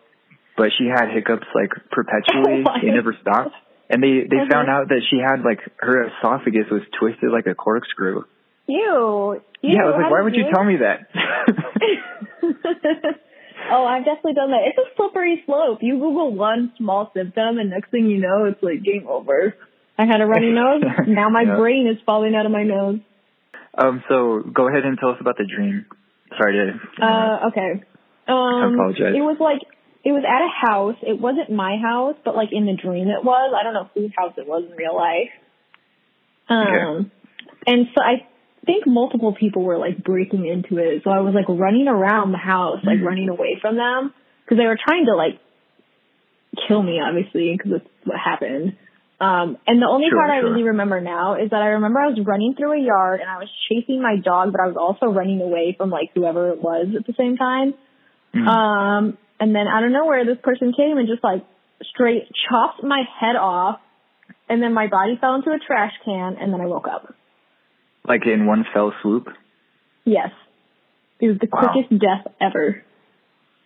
but 0.55 0.71
she 0.77 0.87
had 0.87 1.11
hiccups 1.11 1.47
like 1.53 1.71
perpetually. 1.91 2.63
Oh 2.79 2.79
never 2.87 3.11
stopped, 3.19 3.55
and 3.89 4.01
they 4.01 4.23
they 4.23 4.39
Mhm. 4.47 4.51
found 4.51 4.69
out 4.69 4.87
that 4.87 5.01
she 5.11 5.17
had 5.19 5.43
like 5.43 5.59
her 5.83 6.07
esophagus 6.07 6.71
was 6.71 6.83
twisted 6.97 7.29
like 7.29 7.45
a 7.45 7.55
corkscrew. 7.55 8.23
Ew. 8.67 9.41
yeah, 9.61 9.83
I 9.83 9.85
was 9.85 9.95
like, 9.99 10.11
why 10.11 10.21
would 10.23 10.35
you 10.35 10.45
tell 10.49 10.63
me 10.63 10.77
that? 10.77 11.11
oh, 13.71 13.85
I've 13.85 14.05
definitely 14.05 14.33
done 14.33 14.51
that. 14.51 14.61
It's 14.67 14.77
a 14.77 14.95
slippery 14.95 15.41
slope. 15.45 15.79
You 15.81 15.95
Google 15.95 16.33
one 16.35 16.73
small 16.77 17.11
symptom, 17.15 17.57
and 17.57 17.69
next 17.69 17.91
thing 17.91 18.07
you 18.07 18.19
know, 18.19 18.45
it's 18.45 18.61
like 18.63 18.83
game 18.83 19.07
over. 19.07 19.55
I 19.97 20.05
had 20.05 20.21
a 20.21 20.25
runny 20.25 20.51
nose. 20.51 20.83
Now 21.07 21.29
my 21.29 21.43
Yeah. 21.43 21.55
brain 21.57 21.87
is 21.87 21.97
falling 22.05 22.35
out 22.35 22.45
of 22.45 22.51
my 22.51 22.63
nose. 22.63 22.99
um, 23.77 24.03
so 24.09 24.41
go 24.41 24.67
ahead 24.67 24.83
and 24.85 24.97
tell 24.99 25.09
us 25.09 25.17
about 25.19 25.37
the 25.37 25.45
dream. 25.45 25.85
Sorry 26.37 26.53
to. 26.53 27.05
Uh, 27.05 27.47
okay. 27.49 27.83
Um, 28.27 28.35
I 28.35 28.73
apologize. 28.73 29.13
It 29.15 29.21
was 29.21 29.37
like 29.39 29.61
it 30.03 30.11
was 30.11 30.23
at 30.25 30.41
a 30.41 30.51
house. 30.71 30.95
It 31.01 31.19
wasn't 31.19 31.49
my 31.51 31.77
house, 31.81 32.15
but 32.25 32.35
like 32.35 32.49
in 32.51 32.65
the 32.65 32.73
dream, 32.75 33.07
it 33.07 33.23
was. 33.23 33.53
I 33.57 33.63
don't 33.63 33.73
know 33.73 33.89
whose 33.93 34.11
house 34.17 34.33
it 34.37 34.47
was 34.47 34.63
in 34.69 34.75
real 34.75 34.95
life. 34.95 35.29
Um, 36.49 37.11
and 37.65 37.87
so 37.95 38.01
I 38.03 38.27
think 38.65 38.85
multiple 38.87 39.33
people 39.33 39.63
were 39.63 39.77
like 39.77 40.03
breaking 40.03 40.45
into 40.45 40.77
it. 40.77 41.03
So 41.03 41.09
I 41.11 41.19
was 41.19 41.33
like 41.33 41.47
running 41.47 41.87
around 41.87 42.31
the 42.31 42.37
house, 42.37 42.83
like 42.83 42.99
Mhm. 42.99 43.05
running 43.05 43.29
away 43.29 43.57
from 43.61 43.75
them 43.75 44.13
because 44.43 44.57
they 44.57 44.65
were 44.67 44.77
trying 44.77 45.05
to 45.05 45.15
like 45.15 45.39
kill 46.67 46.81
me, 46.81 46.99
obviously, 47.01 47.55
because 47.57 47.71
that's 47.73 47.89
what 48.05 48.17
happened. 48.17 48.75
Um, 49.19 49.57
and 49.65 49.81
the 49.81 49.87
only 49.87 50.09
Sure, 50.09 50.17
part 50.19 50.29
I 50.29 50.37
really 50.39 50.63
remember 50.63 50.99
now 50.99 51.35
is 51.35 51.49
that 51.51 51.61
I 51.61 51.67
remember 51.79 51.99
I 51.99 52.07
was 52.07 52.19
running 52.25 52.53
through 52.55 52.73
a 52.73 52.83
yard 52.83 53.21
and 53.21 53.29
I 53.29 53.37
was 53.37 53.49
chasing 53.69 54.01
my 54.01 54.17
dog, 54.17 54.51
but 54.51 54.59
I 54.59 54.67
was 54.67 54.75
also 54.75 55.07
running 55.07 55.41
away 55.41 55.73
from 55.77 55.89
like 55.89 56.11
whoever 56.13 56.49
it 56.49 56.61
was 56.61 56.87
at 56.97 57.07
the 57.07 57.13
same 57.13 57.37
time. 57.37 57.73
Mhm. 58.33 58.47
Um, 58.47 59.17
and 59.39 59.55
then 59.55 59.67
out 59.67 59.83
of 59.85 59.91
nowhere, 59.91 60.25
this 60.25 60.37
person 60.43 60.73
came 60.73 60.97
and 60.97 61.07
just 61.07 61.23
like 61.23 61.43
straight 61.83 62.27
chopped 62.49 62.83
my 62.83 63.03
head 63.19 63.35
off, 63.37 63.79
and 64.49 64.61
then 64.61 64.73
my 64.73 64.87
body 64.87 65.15
fell 65.15 65.35
into 65.35 65.51
a 65.51 65.59
trash 65.59 65.93
can, 66.03 66.35
and 66.39 66.53
then 66.53 66.59
I 66.61 66.65
woke 66.65 66.87
up. 66.87 67.13
Like 68.07 68.25
in 68.25 68.45
one 68.45 68.65
fell 68.73 68.93
swoop. 69.01 69.27
Yes, 70.05 70.29
it 71.19 71.27
was 71.27 71.37
the 71.39 71.47
Wow. 71.51 71.71
quickest 71.73 71.89
death 71.99 72.25
ever, 72.39 72.83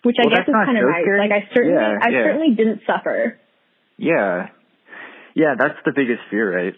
which 0.04 0.16
I 0.20 0.30
guess 0.30 0.48
is 0.48 0.54
kind 0.54 0.78
of 0.78 0.86
nice. 0.90 1.06
Like 1.20 1.32
I 1.32 1.48
certainly, 1.54 1.76
Yeah, 1.76 2.00
I 2.02 2.10
yeah. 2.10 2.24
certainly 2.24 2.56
didn't 2.56 2.82
suffer. 2.88 3.38
Yeah. 3.98 4.48
Yeah, 5.36 5.56
that's 5.58 5.78
the 5.86 5.92
biggest 5.96 6.22
fear, 6.32 6.56
right? 6.56 6.76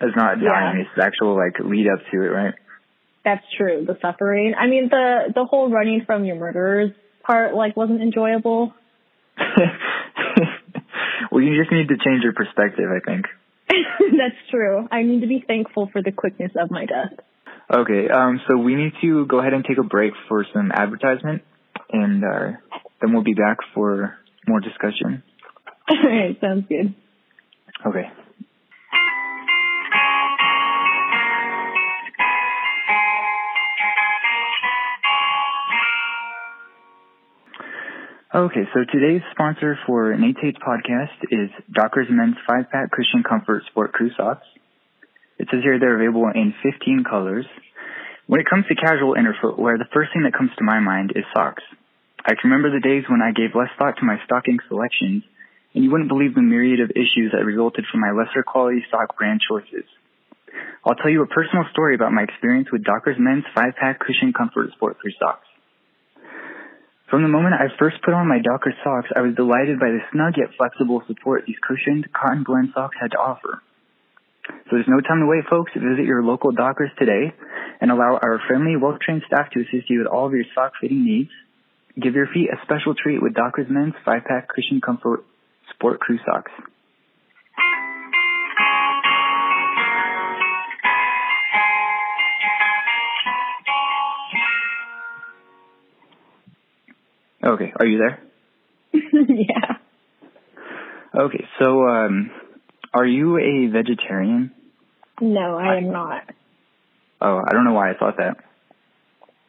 It's 0.00 0.16
not 0.16 0.40
Yeah. 0.40 0.48
dying, 0.48 0.80
it's 0.80 0.90
the 0.96 1.04
actual 1.04 1.34
like 1.36 1.58
lead 1.60 1.86
up 1.88 1.98
to 2.12 2.22
it, 2.22 2.28
right? 2.30 2.54
That's 3.24 3.44
true. 3.58 3.84
The 3.86 3.98
suffering. 4.00 4.54
I 4.56 4.66
mean, 4.66 4.88
the 4.88 5.32
the 5.34 5.44
whole 5.44 5.68
running 5.70 6.04
from 6.06 6.24
your 6.24 6.36
murderers 6.36 6.92
part 7.22 7.54
like 7.54 7.76
wasn't 7.76 8.00
enjoyable. 8.00 8.72
well, 11.30 11.42
you 11.42 11.60
just 11.60 11.70
need 11.72 11.88
to 11.88 11.96
change 12.04 12.22
your 12.22 12.32
perspective, 12.32 12.86
I 12.90 13.00
think. 13.04 13.26
That's 14.00 14.50
true. 14.50 14.86
I 14.90 15.02
need 15.02 15.20
to 15.20 15.26
be 15.26 15.44
thankful 15.46 15.88
for 15.92 16.02
the 16.02 16.12
quickness 16.12 16.52
of 16.60 16.70
my 16.70 16.86
death. 16.86 17.18
Okay, 17.72 18.08
um, 18.08 18.40
so 18.48 18.56
we 18.56 18.74
need 18.74 18.92
to 19.00 19.26
go 19.26 19.38
ahead 19.38 19.52
and 19.52 19.64
take 19.64 19.78
a 19.78 19.84
break 19.84 20.12
for 20.28 20.44
some 20.52 20.72
advertisement, 20.72 21.42
and 21.92 22.24
uh, 22.24 22.58
then 23.00 23.12
we'll 23.12 23.22
be 23.22 23.34
back 23.34 23.58
for 23.74 24.18
more 24.48 24.60
discussion. 24.60 25.22
All 25.88 25.96
right, 26.02 26.36
sounds 26.40 26.66
good. 26.68 26.94
Okay. 27.86 28.10
Okay, 38.30 38.62
so 38.72 38.86
today's 38.86 39.26
sponsor 39.32 39.76
for 39.88 40.14
Nate 40.14 40.38
Hates 40.40 40.62
podcast 40.62 41.18
is 41.34 41.50
Dockers 41.66 42.06
Men's 42.08 42.38
5-Pack 42.48 42.92
Cushion 42.92 43.24
Comfort 43.28 43.64
Sport 43.66 43.90
Crew 43.90 44.10
Socks. 44.16 44.46
It 45.40 45.48
says 45.50 45.66
here 45.66 45.80
they're 45.80 45.98
available 45.98 46.30
in 46.32 46.54
15 46.62 47.02
colors. 47.02 47.44
When 48.28 48.38
it 48.38 48.46
comes 48.46 48.66
to 48.68 48.76
casual 48.78 49.18
inner 49.18 49.34
footwear, 49.42 49.78
the 49.78 49.90
first 49.92 50.14
thing 50.14 50.22
that 50.22 50.38
comes 50.38 50.54
to 50.58 50.62
my 50.62 50.78
mind 50.78 51.10
is 51.16 51.26
socks. 51.34 51.64
I 52.22 52.38
can 52.38 52.54
remember 52.54 52.70
the 52.70 52.78
days 52.78 53.02
when 53.10 53.18
I 53.18 53.34
gave 53.34 53.58
less 53.58 53.74
thought 53.76 53.98
to 53.98 54.06
my 54.06 54.22
stocking 54.26 54.62
selections, 54.68 55.26
and 55.74 55.82
you 55.82 55.90
wouldn't 55.90 56.08
believe 56.08 56.38
the 56.38 56.46
myriad 56.46 56.78
of 56.78 56.94
issues 56.94 57.34
that 57.34 57.42
resulted 57.42 57.82
from 57.90 57.98
my 57.98 58.14
lesser 58.14 58.46
quality 58.46 58.86
sock 58.94 59.18
brand 59.18 59.40
choices. 59.42 59.90
I'll 60.86 60.94
tell 60.94 61.10
you 61.10 61.26
a 61.26 61.34
personal 61.34 61.66
story 61.74 61.98
about 61.98 62.14
my 62.14 62.22
experience 62.22 62.70
with 62.70 62.86
Dockers 62.86 63.18
Men's 63.18 63.42
5-Pack 63.58 63.98
Cushion 63.98 64.30
Comfort 64.30 64.70
Sport 64.78 65.02
Crew 65.02 65.10
Socks. 65.18 65.49
From 67.10 67.22
the 67.22 67.28
moment 67.28 67.58
I 67.58 67.66
first 67.76 67.98
put 68.06 68.14
on 68.14 68.30
my 68.30 68.38
Docker 68.38 68.72
socks, 68.86 69.10
I 69.14 69.20
was 69.20 69.34
delighted 69.34 69.82
by 69.82 69.90
the 69.90 69.98
snug 70.14 70.38
yet 70.38 70.54
flexible 70.56 71.02
support 71.10 71.42
these 71.44 71.58
cushioned 71.58 72.06
cotton 72.14 72.44
blend 72.46 72.70
socks 72.72 72.94
had 73.02 73.10
to 73.10 73.18
offer. 73.18 73.60
So 74.46 74.78
there's 74.78 74.86
no 74.86 75.02
time 75.02 75.18
to 75.18 75.26
wait, 75.26 75.42
folks. 75.50 75.72
Visit 75.74 76.06
your 76.06 76.22
local 76.22 76.52
Dockers 76.52 76.94
today 76.98 77.34
and 77.80 77.90
allow 77.90 78.14
our 78.22 78.40
friendly, 78.46 78.76
well-trained 78.76 79.22
staff 79.26 79.50
to 79.50 79.60
assist 79.60 79.90
you 79.90 79.98
with 79.98 80.06
all 80.06 80.26
of 80.26 80.32
your 80.32 80.46
sock 80.54 80.72
fitting 80.80 81.04
needs. 81.04 81.30
Give 82.00 82.14
your 82.14 82.28
feet 82.30 82.48
a 82.54 82.62
special 82.62 82.94
treat 82.94 83.20
with 83.20 83.34
Dockers 83.34 83.66
Men's 83.68 83.94
5-Pack 84.06 84.48
Cushion 84.54 84.80
Comfort 84.80 85.24
Sport 85.74 85.98
Crew 85.98 86.18
Socks. 86.24 86.52
Okay, 97.42 97.72
are 97.78 97.86
you 97.86 97.98
there? 97.98 98.22
yeah. 99.12 99.76
Okay, 101.14 101.44
so 101.58 101.86
um, 101.86 102.30
are 102.92 103.06
you 103.06 103.38
a 103.38 103.66
vegetarian? 103.72 104.52
No, 105.20 105.56
I 105.56 105.76
am 105.76 105.90
not. 105.90 106.22
Oh, 107.20 107.40
I 107.46 107.52
don't 107.52 107.64
know 107.64 107.72
why 107.72 107.90
I 107.90 107.94
thought 107.94 108.16
that. 108.18 108.36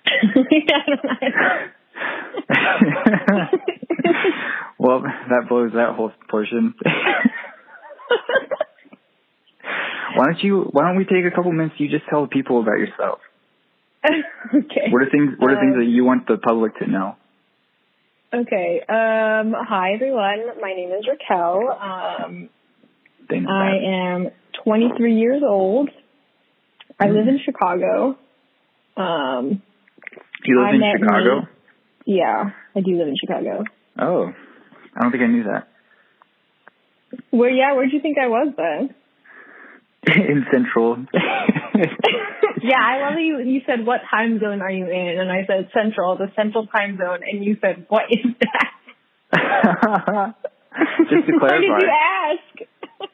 well, 4.79 5.01
that 5.01 5.47
blows 5.49 5.71
that 5.73 5.95
whole 5.95 6.11
portion. 6.29 6.73
why 10.15 10.25
don't 10.25 10.43
you? 10.43 10.61
Why 10.71 10.87
don't 10.87 10.97
we 10.97 11.05
take 11.05 11.25
a 11.25 11.31
couple 11.35 11.51
minutes? 11.51 11.75
You 11.77 11.89
just 11.89 12.05
tell 12.09 12.27
people 12.27 12.61
about 12.61 12.79
yourself. 12.79 13.19
okay. 14.05 14.89
What 14.91 15.03
are 15.03 15.09
things? 15.09 15.33
What 15.37 15.51
are 15.51 15.59
things 15.59 15.75
Um, 15.75 15.79
that 15.79 15.85
you 15.89 16.03
want 16.03 16.27
the 16.27 16.37
public 16.37 16.77
to 16.79 16.87
know? 16.89 17.15
Okay. 18.33 18.79
Um, 18.87 19.53
hi 19.57 19.93
everyone. 19.93 20.61
My 20.61 20.73
name 20.73 20.91
is 20.91 21.05
Raquel. 21.07 21.69
Um, 21.69 22.49
I 23.29 23.71
am 23.83 24.29
23 24.63 25.15
years 25.15 25.41
old. 25.45 25.89
I 26.99 27.09
live 27.09 27.27
in 27.27 27.39
Chicago. 27.43 28.17
Um, 28.95 29.61
You 30.45 30.59
live 30.61 30.69
I 30.69 30.75
in 30.75 30.81
Chicago. 30.99 31.39
Nate. 31.39 31.47
yeah, 32.05 32.51
I 32.75 32.79
do 32.81 32.97
live 32.97 33.07
in 33.07 33.15
Chicago. 33.19 33.63
Oh, 33.99 34.31
I 34.95 35.01
don't 35.01 35.11
think 35.11 35.23
I 35.23 35.27
knew 35.27 35.43
that. 35.43 35.67
Where? 37.31 37.49
Yeah, 37.49 37.73
where'd 37.73 37.91
you 37.91 37.99
think 38.01 38.17
I 38.17 38.27
was 38.27 38.53
then? 38.55 38.95
in 40.15 40.45
Central. 40.51 41.05
yeah, 42.63 42.79
I 42.79 43.01
love 43.01 43.15
that 43.15 43.21
you. 43.21 43.39
You 43.39 43.61
said, 43.65 43.85
"What 43.85 44.01
time 44.09 44.39
zone 44.39 44.61
are 44.61 44.71
you 44.71 44.85
in?" 44.85 45.19
And 45.19 45.31
I 45.31 45.45
said 45.45 45.69
Central, 45.73 46.17
the 46.17 46.31
Central 46.35 46.67
time 46.67 46.97
zone, 46.97 47.19
and 47.23 47.43
you 47.43 47.57
said, 47.61 47.85
"What 47.89 48.03
is 48.09 48.25
that?" 48.39 48.71
Just 51.09 51.27
to 51.27 51.39
clarify. 51.39 51.41
Why 51.41 51.59
did 51.59 51.81
you 51.81 51.89
ask? 51.89 53.09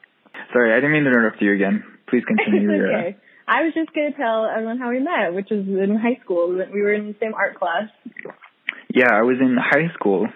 Sorry, 0.52 0.72
I 0.72 0.76
didn't 0.76 0.92
mean 0.92 1.04
to 1.04 1.10
interrupt 1.10 1.42
you 1.42 1.52
again. 1.54 1.84
Please 2.08 2.24
continue. 2.26 2.70
It's 2.70 2.78
your, 2.78 2.94
uh, 2.94 2.98
okay. 2.98 3.16
I 3.46 3.62
was 3.62 3.72
just 3.74 3.92
gonna 3.94 4.12
tell 4.12 4.44
everyone 4.44 4.78
how 4.78 4.90
we 4.90 5.00
met, 5.00 5.34
which 5.34 5.48
was 5.50 5.66
in 5.66 5.96
high 5.96 6.20
school. 6.22 6.48
We 6.48 6.82
were 6.82 6.92
in 6.92 7.08
the 7.08 7.16
same 7.20 7.34
art 7.34 7.58
class. 7.58 7.88
Yeah, 8.92 9.12
I 9.12 9.22
was 9.22 9.36
in 9.40 9.56
high 9.58 9.92
school. 9.94 10.26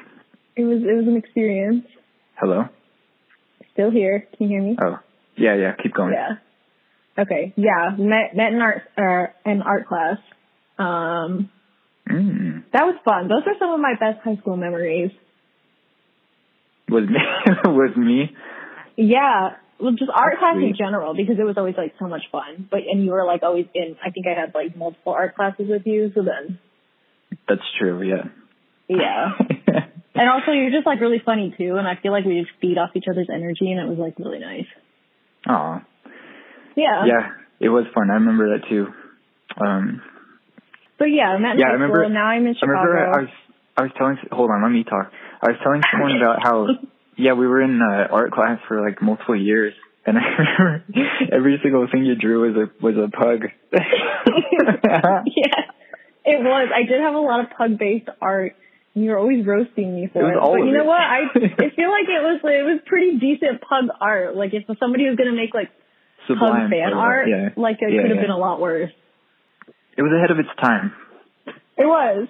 It 0.56 0.64
was 0.64 0.82
it 0.82 0.96
was 0.96 1.06
an 1.06 1.16
experience. 1.16 1.84
Hello. 2.38 2.64
Still 3.72 3.90
here. 3.90 4.26
Can 4.36 4.48
you 4.48 4.48
hear 4.48 4.62
me? 4.62 4.76
Oh, 4.82 4.98
yeah, 5.36 5.56
yeah. 5.56 5.72
Keep 5.82 5.94
going. 5.94 6.12
Yeah. 6.12 6.36
Okay. 7.18 7.52
Yeah. 7.56 7.90
Met 7.98 8.34
met 8.34 8.52
in 8.52 8.60
art 8.60 8.82
uh, 8.96 9.50
in 9.50 9.62
art 9.62 9.86
class. 9.86 10.18
Um, 10.78 11.50
Mm. 12.10 12.64
that 12.72 12.82
was 12.82 12.96
fun. 13.04 13.28
Those 13.28 13.42
are 13.46 13.54
some 13.60 13.70
of 13.70 13.78
my 13.80 13.94
best 13.94 14.24
high 14.24 14.36
school 14.36 14.56
memories. 14.56 15.12
Was 16.88 17.04
me? 17.08 17.20
was 17.64 17.96
me? 17.96 18.34
Yeah. 18.96 19.50
Well, 19.80 19.92
just 19.92 20.10
art 20.12 20.34
That's 20.34 20.40
class 20.40 20.56
in 20.56 20.74
general 20.76 21.14
because 21.14 21.36
it 21.38 21.44
was 21.44 21.56
always 21.56 21.76
like 21.76 21.94
so 21.98 22.08
much 22.08 22.22
fun. 22.30 22.68
But 22.70 22.80
and 22.90 23.04
you 23.04 23.12
were 23.12 23.24
like 23.24 23.42
always 23.42 23.66
in. 23.74 23.96
I 24.04 24.10
think 24.10 24.26
I 24.26 24.38
had 24.38 24.52
like 24.54 24.76
multiple 24.76 25.12
art 25.12 25.34
classes 25.36 25.66
with 25.68 25.82
you. 25.86 26.10
So 26.14 26.22
then, 26.22 26.58
That's 27.48 27.62
true. 27.78 28.02
Yeah. 28.02 28.24
yeah. 28.88 29.30
and 30.14 30.28
also 30.28 30.52
you're 30.52 30.70
just 30.70 30.86
like 30.86 31.00
really 31.00 31.22
funny 31.24 31.54
too. 31.56 31.76
And 31.76 31.86
I 31.86 31.94
feel 32.02 32.12
like 32.12 32.24
we 32.24 32.40
just 32.40 32.52
feed 32.60 32.78
off 32.78 32.90
each 32.94 33.06
other's 33.10 33.28
energy, 33.32 33.70
and 33.70 33.80
it 33.80 33.88
was 33.88 33.98
like 33.98 34.18
really 34.18 34.40
nice. 34.40 34.66
Aw. 35.48 35.82
Yeah. 36.76 37.04
Yeah, 37.06 37.28
it 37.60 37.68
was 37.68 37.84
fun. 37.94 38.10
I 38.10 38.14
remember 38.14 38.56
that 38.58 38.68
too. 38.68 38.86
Um, 39.60 40.02
So 40.98 41.04
yeah, 41.04 41.30
I 41.30 41.38
met 41.38 41.58
Yeah, 41.58 41.68
I 41.68 41.72
remember- 41.72 42.04
school. 42.04 42.10
Now 42.14 42.26
I'm 42.26 42.46
in 42.46 42.54
I 42.56 42.58
Chicago. 42.58 42.72
remember 42.72 43.18
I 43.18 43.20
was 43.22 43.30
I 43.76 43.82
was 43.82 43.92
telling. 43.96 44.16
Hold 44.30 44.50
on, 44.50 44.62
let 44.62 44.70
me 44.70 44.84
talk. 44.84 45.10
I 45.42 45.50
was 45.50 45.58
telling 45.62 45.82
someone 45.90 46.16
about 46.16 46.42
how 46.42 46.66
yeah 47.16 47.32
we 47.34 47.46
were 47.46 47.60
in 47.62 47.80
uh, 47.82 48.08
art 48.12 48.30
class 48.32 48.58
for 48.68 48.80
like 48.84 49.00
multiple 49.02 49.34
years, 49.36 49.72
and 50.06 50.16
I 50.20 50.22
remember 50.22 50.84
every 51.32 51.58
single 51.62 51.86
thing 51.90 52.04
you 52.04 52.14
drew 52.14 52.46
was 52.52 52.56
a 52.56 52.84
was 52.84 52.96
a 52.96 53.08
pug. 53.10 53.48
yeah, 53.72 55.22
it 56.24 56.38
was. 56.42 56.68
I 56.74 56.82
did 56.88 57.00
have 57.00 57.14
a 57.14 57.18
lot 57.18 57.40
of 57.40 57.50
pug 57.56 57.78
based 57.78 58.08
art. 58.20 58.54
and 58.94 59.04
You 59.04 59.10
were 59.12 59.18
always 59.18 59.44
roasting 59.46 59.94
me 59.94 60.08
for 60.12 60.20
It 60.20 60.36
was 60.36 60.36
it. 60.36 60.40
but 60.40 60.66
you 60.66 60.72
know 60.72 60.84
it. 60.84 60.86
what? 60.86 61.00
I 61.00 61.20
I 61.64 61.68
feel 61.74 61.90
like 61.90 62.08
it 62.08 62.22
was 62.22 62.40
it 62.44 62.64
was 62.64 62.80
pretty 62.86 63.18
decent 63.18 63.60
pug 63.62 63.88
art. 64.00 64.36
Like 64.36 64.52
if 64.54 64.64
somebody 64.78 65.08
was 65.08 65.16
gonna 65.16 65.32
make 65.36 65.54
like 65.54 65.70
Sublime 66.26 66.70
fan 66.70 66.92
art, 66.94 67.28
Yeah, 67.28 67.48
like 67.56 67.76
it 67.80 67.92
Yeah, 67.92 68.02
could 68.02 68.10
have 68.10 68.20
been 68.20 68.30
a 68.30 68.38
lot 68.38 68.60
worse. 68.60 68.90
it 69.96 70.02
was 70.02 70.12
ahead 70.16 70.30
of 70.30 70.38
its 70.38 70.48
time. 70.62 70.92
It 71.76 71.86
was. 71.86 72.28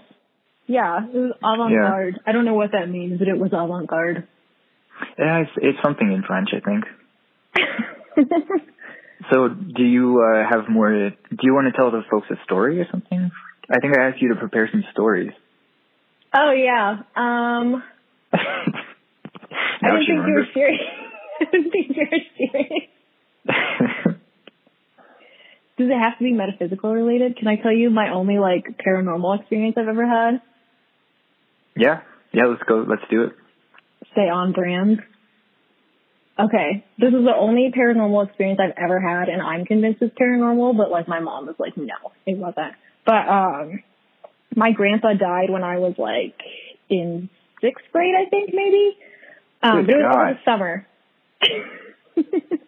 Yeah, 0.67 1.05
it 1.05 1.15
was 1.17 1.33
avant 1.43 1.73
garde. 1.75 2.21
I 2.27 2.33
don't 2.33 2.45
know 2.45 2.55
what 2.55 2.73
that 2.73 2.89
means, 2.89 3.19
but 3.19 3.29
it 3.29 3.39
was 3.39 3.51
avant 3.53 3.87
garde. 3.89 4.27
Yeah, 5.19 5.41
it's, 5.41 5.51
it's 5.57 5.79
something 5.83 6.11
in 6.11 6.23
French, 6.23 6.51
I 6.55 6.61
think. 6.61 6.85
So, 9.31 9.49
do 9.49 9.85
you 9.85 10.21
uh, 10.21 10.43
have 10.51 10.69
more? 10.69 10.91
Do 11.11 11.43
you 11.43 11.55
want 11.55 11.69
to 11.73 11.77
tell 11.79 11.93
the 11.93 12.03
folks 12.11 12.27
a 12.31 12.35
story 12.45 12.81
or 12.81 12.87
something? 12.91 13.31
I 13.71 13.79
think 13.79 13.97
I 13.97 14.09
asked 14.09 14.21
you 14.21 14.31
to 14.31 14.35
prepare 14.35 14.69
some 14.73 14.83
stories. 14.91 15.31
oh 16.35 16.51
yeah. 16.51 17.03
Um 17.15 17.85
I 18.33 18.39
didn't 19.81 20.07
think 20.07 20.27
you 20.27 20.35
were 20.35 20.47
serious. 20.53 20.81
I 21.41 21.45
didn't 21.53 21.71
think 21.71 21.97
you 21.97 22.07
were 22.11 22.19
serious. 22.37 22.89
Does 25.79 25.89
it 25.89 25.99
have 25.99 26.19
to 26.19 26.25
be 26.25 26.33
metaphysical 26.33 26.93
related? 26.93 27.37
Can 27.37 27.49
I 27.49 27.57
tell 27.57 27.73
you 27.73 27.91
my 27.91 28.13
only 28.13 28.39
like 28.39 28.79
paranormal 28.87 29.41
experience 29.41 29.77
I've 29.79 29.89
ever 29.89 30.07
had? 30.07 30.43
yeah, 31.77 32.03
yeah. 32.33 32.45
Let's 32.47 32.63
go. 32.65 32.85
Let's 32.87 33.03
do 33.11 33.25
it. 33.25 33.33
Stay 34.13 34.29
on 34.29 34.53
brand. 34.53 35.01
Okay, 36.39 36.85
this 36.99 37.09
is 37.09 37.25
the 37.25 37.35
only 37.37 37.73
paranormal 37.77 38.27
experience 38.27 38.59
I've 38.63 38.77
ever 38.83 39.01
had, 39.01 39.29
and 39.29 39.43
I'm 39.43 39.65
convinced 39.65 40.03
it's 40.03 40.15
paranormal. 40.15 40.77
But 40.77 40.91
like 40.91 41.09
my 41.09 41.21
mom 41.21 41.47
was 41.47 41.57
like, 41.59 41.77
no, 41.77 41.95
it 42.27 42.37
wasn't. 42.39 42.75
But 43.05 43.29
um, 43.29 43.83
my 44.55 44.73
grandpa 44.73 45.15
died 45.15 45.51
when 45.51 45.65
I 45.65 45.79
was 45.79 45.95
like 45.99 46.39
in 46.89 47.29
sixth 47.61 47.85
grade, 47.93 48.15
I 48.15 48.29
think 48.29 48.51
maybe. 48.53 48.97
Um, 49.63 49.85
Good 49.87 49.95
it 49.95 49.97
was 49.99 50.05
over 50.05 50.25
God. 50.25 50.37
the 50.37 50.45
summer. 50.45 50.87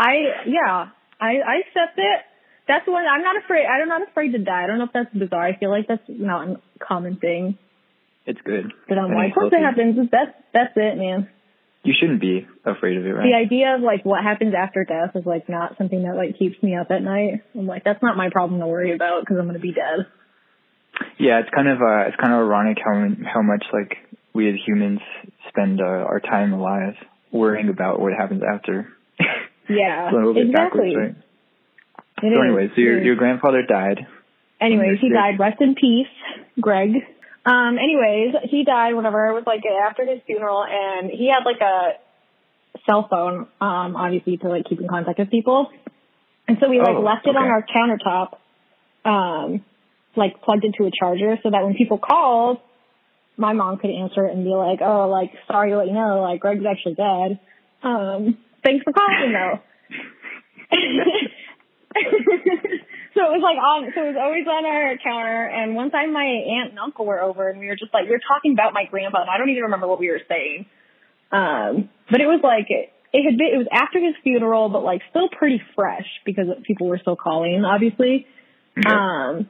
I 0.01 0.49
yeah, 0.49 0.89
I 1.21 1.31
I 1.45 1.55
accept 1.61 1.97
it. 1.97 2.19
That's 2.67 2.87
when 2.87 3.05
I'm 3.05 3.21
not 3.21 3.37
afraid. 3.37 3.65
I'm 3.65 3.87
not 3.87 4.01
afraid 4.01 4.31
to 4.31 4.39
die. 4.39 4.63
I 4.63 4.67
don't 4.67 4.79
know 4.79 4.85
if 4.85 4.93
that's 4.93 5.13
bizarre. 5.13 5.45
I 5.45 5.57
feel 5.57 5.69
like 5.69 5.87
that's 5.87 6.01
not 6.07 6.47
a 6.47 6.57
common 6.79 7.17
thing. 7.17 7.57
It's 8.25 8.39
good. 8.43 8.73
But 8.89 8.97
I'm 8.97 9.13
like, 9.13 9.35
once 9.35 9.53
it 9.53 9.61
happens, 9.61 9.97
that's 10.11 10.33
that's 10.53 10.73
it, 10.75 10.97
man. 10.97 11.29
You 11.83 11.93
shouldn't 11.99 12.21
be 12.21 12.47
afraid 12.65 12.97
of 12.97 13.05
it, 13.05 13.09
right? 13.09 13.25
The 13.25 13.37
idea 13.37 13.75
of 13.75 13.81
like 13.81 14.05
what 14.05 14.23
happens 14.23 14.53
after 14.57 14.85
death 14.85 15.15
is 15.15 15.25
like 15.25 15.49
not 15.49 15.77
something 15.77 16.03
that 16.03 16.15
like 16.15 16.37
keeps 16.37 16.61
me 16.63 16.75
up 16.75 16.89
at 16.89 17.01
night. 17.01 17.41
I'm 17.53 17.67
like, 17.67 17.83
that's 17.83 18.01
not 18.01 18.17
my 18.17 18.29
problem 18.31 18.59
to 18.59 18.67
worry 18.67 18.93
about 18.93 19.21
because 19.21 19.37
I'm 19.39 19.45
gonna 19.45 19.59
be 19.59 19.73
dead. 19.73 20.05
Yeah, 21.19 21.39
it's 21.39 21.49
kind 21.53 21.67
of 21.67 21.81
uh, 21.81 22.09
it's 22.09 22.17
kind 22.17 22.33
of 22.33 22.39
ironic 22.39 22.77
how 22.83 22.93
how 23.33 23.41
much 23.41 23.65
like 23.73 23.97
we 24.33 24.49
as 24.49 24.55
humans 24.65 25.01
spend 25.49 25.81
uh, 25.81 25.85
our 25.85 26.19
time 26.19 26.53
alive 26.53 26.93
worrying 27.31 27.69
about 27.69 27.99
what 27.99 28.13
happens 28.13 28.41
after. 28.41 28.87
Yeah, 29.77 30.05
It's 30.07 30.13
a 30.13 30.15
little 30.17 30.33
bit 30.33 30.47
exactly. 30.49 30.89
backwards, 30.93 31.15
right? 31.17 32.23
It 32.23 32.33
So 32.35 32.41
is. 32.41 32.45
anyway, 32.45 32.67
so 32.75 32.81
your 32.81 33.01
your 33.03 33.15
grandfather 33.15 33.63
died. 33.67 34.05
Anyways, 34.59 34.99
he 35.01 35.09
died. 35.09 35.39
Rest 35.39 35.59
in 35.61 35.73
peace, 35.75 36.11
Greg. 36.59 36.91
Um, 37.45 37.77
anyways, 37.79 38.35
he 38.51 38.63
died 38.63 38.93
whenever 38.93 39.25
it 39.27 39.33
was 39.33 39.43
like 39.47 39.61
after 39.65 40.05
his 40.05 40.19
funeral 40.27 40.63
and 40.63 41.09
he 41.09 41.31
had 41.33 41.43
like 41.43 41.59
a 41.61 41.93
cell 42.85 43.07
phone, 43.09 43.47
um, 43.59 43.95
obviously 43.95 44.37
to 44.37 44.47
like 44.49 44.65
keep 44.69 44.79
in 44.79 44.87
contact 44.87 45.17
with 45.17 45.31
people. 45.31 45.69
And 46.47 46.57
so 46.61 46.69
we 46.69 46.77
like 46.79 46.95
Oh, 46.97 47.01
left 47.01 47.25
it 47.25 47.35
on 47.35 47.47
our 47.47 47.65
countertop, 47.65 48.37
um, 49.09 49.65
like 50.15 50.41
plugged 50.43 50.63
into 50.65 50.85
a 50.85 50.91
charger 50.91 51.37
so 51.41 51.49
that 51.49 51.63
when 51.63 51.73
people 51.73 51.97
called, 51.97 52.59
my 53.37 53.53
mom 53.53 53.77
could 53.77 53.89
answer 53.89 54.27
it 54.27 54.35
and 54.35 54.43
be 54.43 54.51
like, 54.51 54.79
oh, 54.81 55.09
like, 55.09 55.31
sorry 55.47 55.71
to 55.71 55.77
let 55.77 55.87
you 55.87 55.93
know, 55.93 56.21
like, 56.21 56.41
Greg's 56.41 56.65
actually 56.69 56.93
dead. 56.95 57.39
Um, 57.81 58.37
thanks 58.63 58.83
for 58.83 58.93
calling 58.93 59.33
though. 59.33 59.59
so 63.13 63.19
it 63.27 63.33
was 63.35 63.43
like 63.43 63.59
on, 63.59 63.91
so 63.93 64.03
it 64.03 64.15
was 64.15 64.19
always 64.19 64.47
on 64.47 64.65
our 64.65 64.97
counter. 65.03 65.45
And 65.47 65.75
one 65.75 65.91
time 65.91 66.13
my 66.13 66.23
aunt 66.23 66.71
and 66.71 66.79
uncle 66.79 67.05
were 67.05 67.21
over 67.21 67.49
and 67.49 67.59
we 67.59 67.67
were 67.67 67.75
just 67.75 67.93
like, 67.93 68.05
we 68.05 68.11
were 68.11 68.23
talking 68.25 68.53
about 68.53 68.73
my 68.73 68.85
grandpa 68.89 69.21
and 69.21 69.29
I 69.29 69.37
don't 69.37 69.49
even 69.49 69.63
remember 69.63 69.87
what 69.87 69.99
we 69.99 70.09
were 70.09 70.21
saying. 70.27 70.65
Um, 71.31 71.89
but 72.09 72.21
it 72.21 72.27
was 72.27 72.41
like, 72.43 72.67
it, 72.69 72.91
it 73.13 73.23
had 73.23 73.37
been, 73.37 73.51
it 73.53 73.57
was 73.57 73.67
after 73.71 73.99
his 73.99 74.15
funeral, 74.23 74.69
but 74.69 74.83
like 74.83 75.01
still 75.09 75.27
pretty 75.27 75.61
fresh 75.75 76.07
because 76.25 76.45
people 76.63 76.87
were 76.87 76.99
still 76.99 77.15
calling, 77.15 77.63
obviously. 77.65 78.25
Okay. 78.77 78.89
Um, 78.89 79.49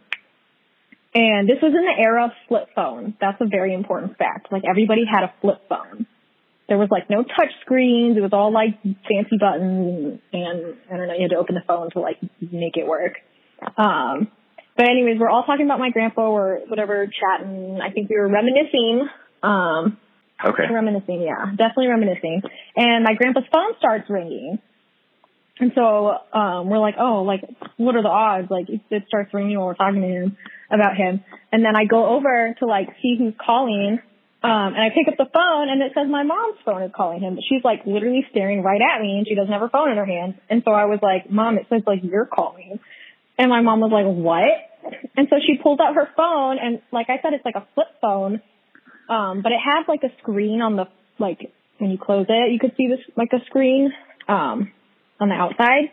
and 1.14 1.48
this 1.48 1.58
was 1.62 1.74
in 1.76 1.86
the 1.86 2.02
era 2.02 2.26
of 2.26 2.32
flip 2.48 2.70
phone. 2.74 3.16
That's 3.20 3.40
a 3.42 3.46
very 3.46 3.74
important 3.74 4.18
fact. 4.18 4.52
Like 4.52 4.64
everybody 4.70 5.04
had 5.06 5.24
a 5.24 5.34
flip 5.42 5.62
phone. 5.68 6.08
There 6.72 6.78
was 6.78 6.88
like 6.90 7.10
no 7.10 7.22
touch 7.22 7.52
screens. 7.66 8.16
It 8.16 8.22
was 8.22 8.32
all 8.32 8.54
like 8.54 8.82
fancy 8.82 9.36
buttons 9.38 10.22
and, 10.32 10.60
and 10.64 10.76
I 10.90 10.96
don't 10.96 11.08
know, 11.10 11.16
you 11.16 11.24
had 11.24 11.32
to 11.32 11.36
open 11.36 11.56
the 11.56 11.68
phone 11.68 11.92
to 11.92 12.00
like 12.00 12.16
make 12.40 12.78
it 12.78 12.88
work. 12.88 13.16
Um, 13.76 14.32
but 14.78 14.86
anyways, 14.86 15.20
we're 15.20 15.30
all 15.30 15.44
talking 15.44 15.66
about 15.66 15.80
my 15.80 15.90
grandpa 15.90 16.22
or 16.22 16.62
whatever, 16.70 17.06
chatting. 17.08 17.80
I 17.84 17.92
think 17.92 18.10
we 18.10 18.16
were 18.16 18.30
reminiscing. 18.30 19.06
Um, 19.44 19.98
okay. 20.46 20.64
Reminiscing, 20.72 21.20
yeah, 21.20 21.52
definitely 21.52 21.88
reminiscing. 21.88 22.42
And 22.78 23.04
my 23.04 23.16
grandpa's 23.16 23.44
phone 23.52 23.74
starts 23.78 24.10
ringing. 24.10 24.60
And 25.60 25.74
so 25.76 26.20
um 26.32 26.70
we're 26.70 26.80
like, 26.80 26.96
oh, 26.98 27.24
like 27.24 27.42
what 27.76 27.98
are 27.98 28.02
the 28.02 28.08
odds? 28.08 28.50
Like 28.50 28.68
it 28.70 29.04
starts 29.10 29.34
ringing 29.34 29.58
while 29.58 29.68
we're 29.68 29.74
talking 29.76 30.00
to 30.04 30.08
him 30.08 30.38
about 30.72 30.96
him. 30.96 31.22
And 31.52 31.66
then 31.66 31.76
I 31.76 31.84
go 31.84 32.16
over 32.16 32.56
to 32.60 32.66
like 32.66 32.88
see 33.02 33.18
who's 33.20 33.34
calling. 33.46 34.00
Um 34.44 34.74
and 34.74 34.82
I 34.82 34.90
pick 34.90 35.08
up 35.08 35.18
the 35.18 35.30
phone 35.32 35.70
and 35.70 35.82
it 35.84 35.92
says 35.94 36.08
my 36.10 36.24
mom's 36.24 36.58
phone 36.66 36.82
is 36.82 36.92
calling 36.96 37.22
him, 37.22 37.36
but 37.36 37.44
she's 37.48 37.64
like 37.64 37.86
literally 37.86 38.26
staring 38.32 38.64
right 38.64 38.82
at 38.82 39.00
me 39.02 39.18
and 39.18 39.28
she 39.28 39.36
doesn't 39.36 39.52
have 39.52 39.62
her 39.62 39.70
phone 39.70 39.92
in 39.92 39.98
her 39.98 40.06
hand. 40.06 40.36
And 40.50 40.64
so 40.66 40.72
I 40.72 40.86
was 40.86 41.00
like, 41.02 41.30
Mom, 41.30 41.58
it 41.58 41.68
says 41.70 41.84
like 41.86 42.00
you're 42.02 42.26
calling. 42.26 42.80
And 43.38 43.50
my 43.50 43.62
mom 43.62 43.82
was 43.82 43.92
like, 43.92 44.06
What? 44.06 45.04
And 45.16 45.28
so 45.30 45.36
she 45.46 45.62
pulled 45.62 45.80
out 45.80 45.94
her 45.94 46.10
phone 46.18 46.58
and 46.58 46.82
like 46.92 47.08
I 47.10 47.22
said, 47.22 47.34
it's 47.34 47.46
like 47.46 47.56
a 47.56 47.68
flip 47.76 47.88
phone. 48.02 48.42
Um, 49.10 49.44
but 49.44 49.52
it 49.52 49.60
has 49.62 49.86
like 49.88 50.02
a 50.04 50.10
screen 50.22 50.62
on 50.62 50.76
the 50.76 50.86
like 51.20 51.52
when 51.78 51.92
you 51.92 52.00
close 52.00 52.26
it, 52.28 52.52
you 52.52 52.58
could 52.60 52.74
see 52.78 52.88
this 52.88 53.00
like 53.16 53.30
a 53.34 53.46
screen 53.46 53.92
um 54.28 54.72
on 55.20 55.30
the 55.30 55.36
outside. 55.36 55.92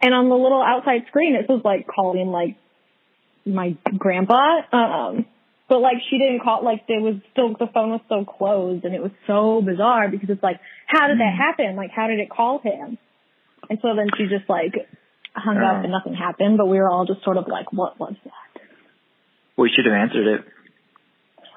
And 0.00 0.14
on 0.14 0.28
the 0.28 0.36
little 0.36 0.62
outside 0.62 1.06
screen 1.08 1.34
it 1.34 1.46
says 1.48 1.60
like 1.64 1.88
calling 1.88 2.28
like 2.28 2.56
my 3.44 3.76
grandpa. 3.98 4.60
Um 4.72 5.26
but 5.70 5.78
like 5.80 6.02
she 6.10 6.18
didn't 6.18 6.42
call 6.42 6.64
like 6.64 6.82
it 6.88 7.00
was 7.00 7.14
still 7.30 7.54
the 7.54 7.70
phone 7.72 7.90
was 7.90 8.00
still 8.04 8.24
closed 8.26 8.84
and 8.84 8.92
it 8.92 9.00
was 9.00 9.12
so 9.26 9.62
bizarre 9.64 10.10
because 10.10 10.28
it's 10.28 10.42
like 10.42 10.58
how 10.86 11.06
did 11.06 11.18
that 11.20 11.32
happen? 11.32 11.76
Like 11.76 11.90
how 11.94 12.08
did 12.08 12.18
it 12.18 12.28
call 12.28 12.58
him? 12.58 12.98
And 13.70 13.78
so 13.80 13.94
then 13.94 14.08
she 14.18 14.24
just 14.26 14.50
like 14.50 14.74
hung 15.32 15.58
Oh. 15.62 15.64
up 15.64 15.84
and 15.84 15.92
nothing 15.92 16.14
happened, 16.14 16.58
but 16.58 16.66
we 16.66 16.78
were 16.78 16.90
all 16.90 17.06
just 17.06 17.22
sort 17.22 17.36
of 17.36 17.46
like, 17.46 17.72
What 17.72 17.98
was 18.00 18.16
that? 18.24 18.62
We 19.56 19.70
should 19.70 19.86
have 19.86 19.94
answered 19.94 20.26
it. 20.26 20.40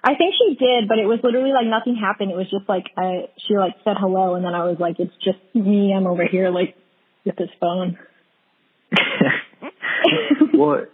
I 0.04 0.13
think 0.15 0.36
she 0.38 0.56
did, 0.56 0.88
but 0.88 0.99
it 0.99 1.06
was 1.08 1.19
literally 1.23 1.52
like 1.52 1.65
nothing 1.65 1.95
happened. 1.95 2.30
It 2.30 2.38
was 2.38 2.52
just 2.52 2.69
like 2.69 2.86
I 2.95 3.30
she 3.47 3.58
like 3.58 3.73
said 3.84 3.97
hello 3.99 4.36
and 4.36 4.45
then 4.45 4.54
I 4.54 4.65
was 4.65 4.78
like, 4.80 4.99
It's 4.99 5.15
just 5.26 5.41
me, 5.56 5.91
I'm 5.91 6.06
over 6.06 6.26
here 6.30 6.52
like 6.52 6.78
with 7.26 7.36
this 7.36 7.49
phone. 7.60 7.97
well, 10.54 10.86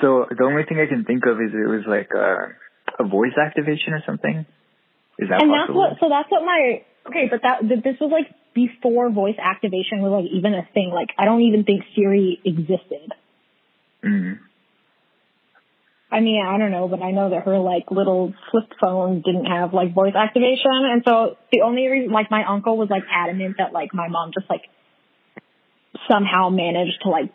so 0.00 0.26
the 0.30 0.44
only 0.44 0.62
thing 0.68 0.78
I 0.78 0.86
can 0.86 1.04
think 1.04 1.24
of 1.26 1.40
is 1.40 1.50
it 1.52 1.66
was 1.66 1.82
like 1.88 2.10
uh, 2.14 2.54
a 3.00 3.08
voice 3.08 3.36
activation 3.40 3.94
or 3.94 4.02
something. 4.06 4.46
Is 5.18 5.28
that 5.28 5.42
and 5.42 5.50
that's 5.50 5.72
what 5.72 5.96
so 6.00 6.08
that's 6.08 6.30
what 6.30 6.44
my 6.44 6.82
okay, 7.08 7.28
but 7.30 7.42
that 7.42 7.60
this 7.62 7.96
was 8.00 8.12
like 8.12 8.32
before 8.54 9.10
voice 9.10 9.38
activation 9.38 10.00
was 10.00 10.12
like 10.12 10.32
even 10.32 10.54
a 10.54 10.66
thing. 10.72 10.90
Like 10.94 11.08
I 11.18 11.24
don't 11.24 11.42
even 11.42 11.64
think 11.64 11.82
Siri 11.94 12.40
existed. 12.44 13.12
Mm. 14.04 14.38
I 16.12 16.20
mean, 16.20 16.42
I 16.44 16.58
don't 16.58 16.72
know, 16.72 16.88
but 16.88 17.02
I 17.02 17.12
know 17.12 17.30
that 17.30 17.44
her 17.44 17.58
like 17.58 17.90
little 17.90 18.34
flip 18.50 18.68
phone 18.80 19.22
didn't 19.22 19.46
have 19.46 19.72
like 19.72 19.94
voice 19.94 20.14
activation, 20.14 20.72
and 20.72 21.02
so 21.06 21.36
the 21.52 21.62
only 21.62 21.86
reason, 21.86 22.12
like, 22.12 22.30
my 22.30 22.44
uncle 22.48 22.76
was 22.76 22.90
like 22.90 23.04
adamant 23.12 23.56
that 23.58 23.72
like 23.72 23.94
my 23.94 24.08
mom 24.08 24.32
just 24.34 24.50
like 24.50 24.62
somehow 26.10 26.48
managed 26.48 26.98
to 27.02 27.10
like 27.10 27.30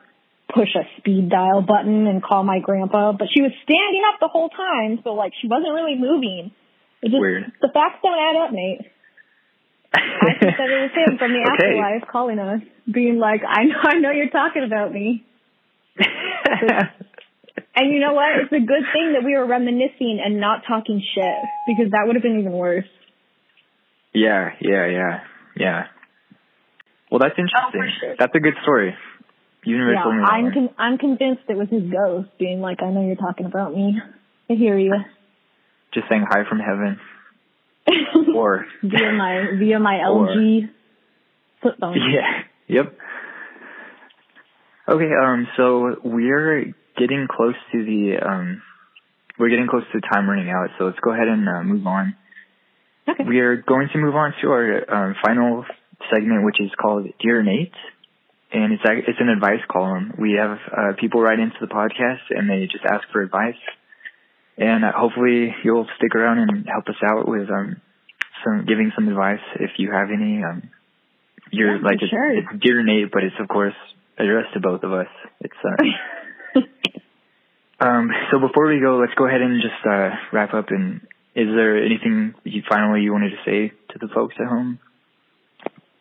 push 0.54 0.70
a 0.76 0.84
speed 0.98 1.30
dial 1.30 1.62
button 1.62 2.08
and 2.08 2.22
call 2.24 2.44
my 2.44 2.60
grandpa, 2.60 3.12
but 3.12 3.28
she 3.34 3.42
was 3.42 3.52
standing 3.64 4.02
up 4.14 4.20
the 4.20 4.28
whole 4.28 4.50
time, 4.50 5.00
so 5.04 5.14
like 5.14 5.34
she 5.42 5.48
wasn't 5.48 5.74
really 5.74 5.96
moving. 5.98 6.52
It 7.02 7.10
just 7.10 7.20
Weird. 7.20 7.52
the 7.62 7.70
facts 7.74 8.00
don't 8.04 8.18
add 8.18 8.36
up, 8.46 8.52
Nate. 8.52 8.82
I 9.94 10.36
think 10.40 10.58
that 10.58 10.70
it 10.70 10.82
was 10.82 10.92
him 10.94 11.18
from 11.18 11.32
the 11.32 11.40
Okay. 11.56 11.80
afterlife 11.80 12.10
calling 12.12 12.40
us, 12.40 12.62
being 12.92 13.18
like, 13.18 13.42
"I 13.48 13.64
know, 13.64 13.80
I 13.84 13.96
know 14.00 14.12
you're 14.12 14.30
talking 14.30 14.64
about 14.64 14.92
me." 14.92 15.24
And 17.78 17.94
you 17.94 18.00
know 18.00 18.14
what? 18.14 18.28
It's 18.42 18.52
a 18.54 18.60
good 18.66 18.88
thing 18.94 19.14
that 19.14 19.24
we 19.26 19.36
were 19.36 19.46
reminiscing 19.46 20.22
and 20.24 20.40
not 20.40 20.64
talking 20.66 21.04
shit 21.14 21.44
because 21.68 21.92
that 21.92 22.04
would 22.06 22.16
have 22.16 22.24
been 22.24 22.40
even 22.40 22.54
worse. 22.54 22.88
yeah, 24.14 24.52
yeah, 24.62 24.88
yeah, 24.88 25.20
yeah. 25.58 25.84
Well, 27.12 27.20
that's 27.20 27.36
oh, 27.38 27.42
interesting. 27.42 27.82
Oh, 27.84 28.00
sure. 28.00 28.16
That's 28.18 28.34
a 28.34 28.40
good 28.40 28.56
story. 28.64 28.96
Never 29.66 29.94
yeah, 29.94 30.04
told 30.04 30.16
me 30.16 30.22
that 30.22 30.32
I'm 30.32 30.54
con- 30.54 30.76
I'm 30.78 30.98
convinced 30.98 31.44
it 31.50 31.58
was 31.58 31.70
his 31.70 31.84
ghost 31.90 32.30
being 32.38 32.62
like, 32.62 32.84
"I 32.84 32.92
know 32.92 33.06
you're 33.06 33.16
talking 33.16 33.46
about 33.46 33.74
me. 33.74 34.00
I 34.50 34.54
hear 34.54 34.78
you." 34.78 34.94
Just 35.94 36.08
saying 36.10 36.26
hi 36.30 36.44
from 36.48 36.60
heaven. 36.60 37.00
Or 38.36 38.66
via 38.84 39.14
my 39.14 39.46
via 39.58 39.80
my 39.80 39.96
Or- 40.10 40.28
LG 40.28 40.70
flip 41.62 41.76
phone. 41.80 41.98
yeah, 42.12 42.44
yep. 42.68 42.98
Okay, 44.88 45.10
um, 45.24 45.48
so 45.58 45.96
we're 46.04 46.74
getting 46.98 47.28
close 47.30 47.56
to 47.72 47.84
the 47.84 48.18
um, 48.24 48.62
we're 49.40 49.50
getting 49.50 49.68
close 49.68 49.84
to 49.94 50.02
time 50.02 50.30
running 50.30 50.50
out. 50.50 50.70
So 50.78 50.86
let's 50.86 51.00
go 51.00 51.12
ahead 51.12 51.28
and 51.28 51.48
uh, 51.48 51.64
move 51.64 51.88
on. 51.88 52.16
Okay. 53.08 53.24
We 53.24 53.40
are 53.40 53.56
going 53.58 53.90
to 53.94 53.98
move 54.00 54.16
on 54.16 54.34
to 54.42 54.48
our 54.50 55.08
um, 55.10 55.16
final 55.24 55.66
segment, 56.12 56.44
which 56.44 56.60
is 56.60 56.72
called 56.80 57.08
Dear 57.20 57.44
Nate, 57.44 57.74
and 58.56 58.72
it's 58.74 58.84
it's 59.08 59.20
an 59.20 59.30
advice 59.30 59.60
column. 59.70 60.14
We 60.18 60.40
have 60.40 60.58
uh, 60.72 60.94
people 61.00 61.22
write 61.22 61.40
into 61.40 61.58
the 61.60 61.68
podcast 61.68 62.24
and 62.32 62.50
they 62.50 62.66
just 62.72 62.86
ask 62.86 63.04
for 63.12 63.22
advice, 63.22 63.60
and 64.58 64.84
uh, 64.86 64.92
hopefully 64.96 65.54
you'll 65.64 65.88
stick 65.98 66.16
around 66.16 66.40
and 66.40 66.66
help 66.72 66.88
us 66.88 67.02
out 67.04 67.28
with 67.28 67.50
um, 67.52 67.82
some 68.44 68.66
giving 68.66 68.92
some 68.96 69.08
advice 69.10 69.44
if 69.60 69.72
you 69.78 69.92
have 69.92 70.08
any. 70.10 70.42
Um, 70.44 70.72
you're 71.52 71.76
Yeah, 71.78 71.84
like 71.84 72.00
for 72.00 72.06
it's, 72.06 72.12
sure. 72.12 72.32
it's 72.40 72.64
dear 72.64 72.84
Nate, 72.84 73.12
but 73.12 73.24
it's 73.24 73.36
of 73.40 73.48
course 73.48 73.76
addressed 74.18 74.54
to 74.54 74.60
both 74.62 74.84
of 74.84 74.94
us. 74.94 75.12
It's 75.42 75.62
uh, 75.64 76.62
um. 77.86 78.10
So 78.32 78.40
before 78.40 78.68
we 78.68 78.80
go, 78.80 78.98
let's 78.98 79.14
go 79.16 79.28
ahead 79.28 79.42
and 79.42 79.62
just 79.62 79.86
uh, 79.86 80.10
wrap 80.32 80.54
up. 80.54 80.70
And 80.70 81.02
is 81.36 81.48
there 81.54 81.84
anything 81.84 82.34
you 82.44 82.64
finally 82.70 83.02
you 83.02 83.12
wanted 83.12 83.32
to 83.32 83.44
say 83.46 83.74
to 83.92 84.00
the 84.00 84.08
folks 84.14 84.36
at 84.40 84.48
home? 84.48 84.80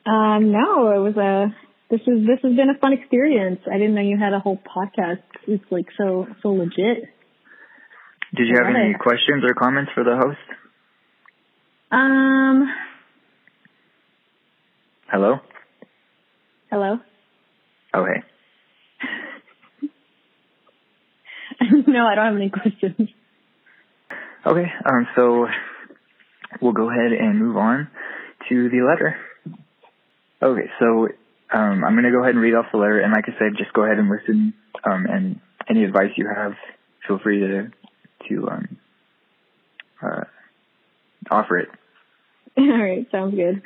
Um, 0.07 0.53
no, 0.53 0.93
it 0.95 1.01
was 1.01 1.17
a. 1.17 1.55
This 1.95 2.09
is 2.09 2.27
this 2.27 2.41
has 2.43 2.57
been 2.57 2.71
a 2.71 2.79
fun 2.81 2.93
experience. 2.93 3.61
I 3.73 3.79
didn't 3.79 3.95
know 3.95 4.01
you 4.01 4.19
had 4.19 4.33
a 4.33 4.41
whole 4.41 4.59
podcast. 4.59 5.23
It's 5.47 5.63
like 5.71 5.87
so 5.97 6.27
so 6.43 6.49
legit. 6.49 7.05
Did 8.35 8.49
you 8.49 8.57
have 8.59 8.67
any 8.75 8.95
questions 8.95 9.45
or 9.45 9.55
comments 9.55 9.93
for 9.95 10.03
the 10.03 10.17
host? 10.17 10.39
Um, 11.93 12.67
Hello. 15.09 15.37
hello. 16.69 16.99
Okay. 17.95 18.25
no, 21.87 22.07
I 22.07 22.17
don't 22.17 22.27
have 22.27 22.35
any 22.35 22.51
questions. 22.51 23.09
Okay. 24.45 24.67
Um. 24.85 25.07
So 25.15 25.47
we'll 26.61 26.73
go 26.73 26.91
ahead 26.91 27.13
and 27.13 27.39
move 27.39 27.57
on 27.57 27.89
to 28.49 28.69
the 28.69 28.81
letter. 28.81 29.17
Okay. 30.43 30.69
So 30.81 31.07
um, 31.55 31.85
I'm 31.85 31.95
going 31.95 32.05
to 32.05 32.11
go 32.11 32.23
ahead 32.23 32.35
and 32.35 32.43
read 32.43 32.55
off 32.55 32.67
the 32.73 32.79
letter, 32.79 32.99
and 32.99 33.13
like 33.13 33.25
I 33.29 33.39
said, 33.39 33.57
just 33.57 33.73
go 33.73 33.85
ahead 33.85 33.99
and 33.99 34.11
listen. 34.11 34.55
Um, 34.85 35.07
and 35.09 35.41
any 35.71 35.85
advice 35.85 36.11
you 36.17 36.29
have, 36.29 36.53
feel 37.07 37.21
free 37.23 37.41
to 37.41 37.71
to 38.29 38.49
um, 38.49 38.77
uh, 40.03 40.25
offer 41.31 41.59
it. 41.59 41.69
All 42.59 42.83
right, 42.83 43.07
sounds 43.11 43.35
good. 43.35 43.63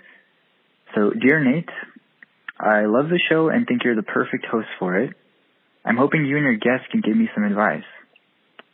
So, 0.95 1.11
dear 1.11 1.43
Nate, 1.43 1.69
I 2.59 2.87
love 2.87 3.09
the 3.09 3.21
show 3.31 3.49
and 3.49 3.67
think 3.67 3.85
you're 3.85 3.97
the 3.97 4.03
perfect 4.03 4.47
host 4.51 4.69
for 4.79 4.99
it. 4.99 5.15
I'm 5.85 5.97
hoping 5.97 6.27
you 6.27 6.37
and 6.37 6.45
your 6.45 6.57
guests 6.57 6.91
can 6.91 7.01
give 7.01 7.17
me 7.17 7.29
some 7.35 7.45
advice. 7.45 7.87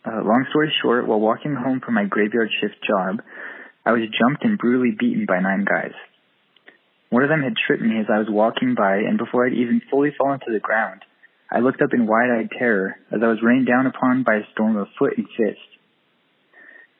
Uh, 0.05 0.22
long 0.24 0.46
story 0.50 0.72
short, 0.83 1.07
while 1.07 1.20
walking 1.20 1.55
home 1.55 1.81
from 1.85 1.94
my 1.94 2.05
graveyard 2.05 2.50
shift 2.61 2.77
job, 2.87 3.22
I 3.87 3.92
was 3.92 4.03
jumped 4.18 4.44
and 4.44 4.59
brutally 4.59 4.94
beaten 4.98 5.27
by 5.27 5.40
nine 5.40 5.64
guys. 5.64 5.92
One 7.14 7.22
of 7.22 7.31
them 7.31 7.46
had 7.46 7.55
tripped 7.55 7.81
me 7.81 8.00
as 8.00 8.11
I 8.11 8.18
was 8.18 8.27
walking 8.29 8.74
by, 8.74 8.96
and 9.07 9.16
before 9.16 9.46
I'd 9.46 9.55
even 9.55 9.81
fully 9.88 10.11
fallen 10.18 10.40
to 10.40 10.53
the 10.53 10.59
ground, 10.59 11.07
I 11.46 11.61
looked 11.61 11.81
up 11.81 11.94
in 11.94 12.09
wide-eyed 12.11 12.50
terror 12.59 12.96
as 13.14 13.22
I 13.22 13.29
was 13.31 13.38
rained 13.40 13.68
down 13.68 13.87
upon 13.87 14.24
by 14.24 14.42
a 14.42 14.50
storm 14.50 14.74
of 14.74 14.88
foot 14.98 15.14
and 15.16 15.24
fist. 15.38 15.62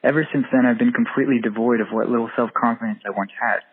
Ever 0.05 0.23
since 0.33 0.47
then, 0.53 0.67
I've 0.67 0.79
been 0.79 0.95
completely 0.95 1.41
devoid 1.43 1.81
of 1.81 1.91
what 1.91 2.09
little 2.09 2.31
self-confidence 2.37 3.01
I 3.05 3.11
once 3.11 3.33
had. 3.35 3.67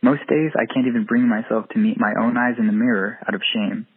Most 0.00 0.22
days, 0.30 0.54
I 0.54 0.70
can't 0.72 0.86
even 0.86 1.10
bring 1.10 1.26
myself 1.26 1.66
to 1.70 1.82
meet 1.82 1.98
my 1.98 2.14
own 2.22 2.36
eyes 2.38 2.62
in 2.62 2.68
the 2.68 2.72
mirror 2.72 3.18
out 3.26 3.34
of 3.34 3.42
shame. 3.52 3.88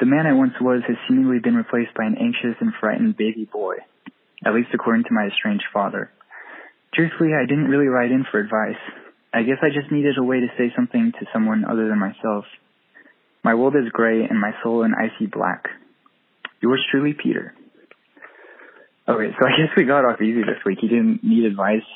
The 0.00 0.12
man 0.12 0.26
I 0.26 0.34
once 0.34 0.60
was 0.60 0.82
has 0.86 1.00
seemingly 1.08 1.38
been 1.38 1.56
replaced 1.56 1.96
by 1.96 2.04
an 2.04 2.20
anxious 2.20 2.60
and 2.60 2.76
frightened 2.78 3.16
baby 3.16 3.48
boy, 3.50 3.76
at 4.44 4.52
least 4.52 4.68
according 4.74 5.04
to 5.04 5.16
my 5.16 5.32
estranged 5.32 5.72
father. 5.72 6.10
Truthfully, 6.92 7.32
I 7.32 7.48
didn't 7.48 7.72
really 7.72 7.88
write 7.88 8.12
in 8.12 8.26
for 8.30 8.38
advice. 8.38 8.76
I 9.34 9.42
guess 9.42 9.58
I 9.62 9.68
just 9.68 9.90
needed 9.90 10.18
a 10.18 10.22
way 10.22 10.40
to 10.40 10.48
say 10.58 10.72
something 10.76 11.12
to 11.18 11.26
someone 11.32 11.64
other 11.64 11.88
than 11.88 11.98
myself. 11.98 12.44
My 13.42 13.54
world 13.54 13.74
is 13.76 13.90
gray 13.92 14.22
and 14.22 14.40
my 14.40 14.52
soul 14.62 14.82
an 14.82 14.94
icy 14.94 15.26
black. 15.26 15.68
Yours 16.60 16.84
truly, 16.90 17.14
Peter. 17.14 17.54
Okay, 19.08 19.34
so 19.38 19.46
I 19.46 19.50
guess 19.58 19.76
we 19.76 19.84
got 19.84 20.04
off 20.04 20.20
easy 20.20 20.40
this 20.40 20.62
week. 20.64 20.78
He 20.80 20.88
didn't 20.88 21.24
need 21.24 21.44
advice, 21.44 21.86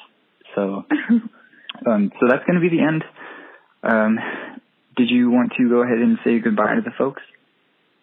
so 0.54 0.84
um, 1.86 2.10
so 2.18 2.26
that's 2.28 2.44
going 2.46 2.60
to 2.60 2.60
be 2.60 2.70
the 2.70 2.82
end. 2.82 3.04
Um, 3.82 4.18
did 4.96 5.10
you 5.10 5.30
want 5.30 5.52
to 5.58 5.68
go 5.68 5.82
ahead 5.82 5.98
and 5.98 6.18
say 6.24 6.38
goodbye 6.40 6.74
to 6.74 6.80
the 6.80 6.92
folks? 6.96 7.22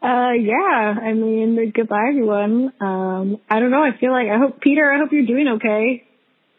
Uh, 0.02 0.34
yeah. 0.34 0.96
I 1.02 1.14
mean, 1.14 1.72
goodbye, 1.74 2.08
everyone. 2.10 2.74
Um, 2.80 3.38
I 3.50 3.60
don't 3.60 3.72
know. 3.72 3.84
I 3.84 3.98
feel 3.98 4.12
like 4.12 4.28
I 4.28 4.38
hope 4.38 4.62
Peter. 4.62 4.92
I 4.92 5.00
hope 5.00 5.10
you're 5.12 5.26
doing 5.26 5.48
okay. 5.56 6.04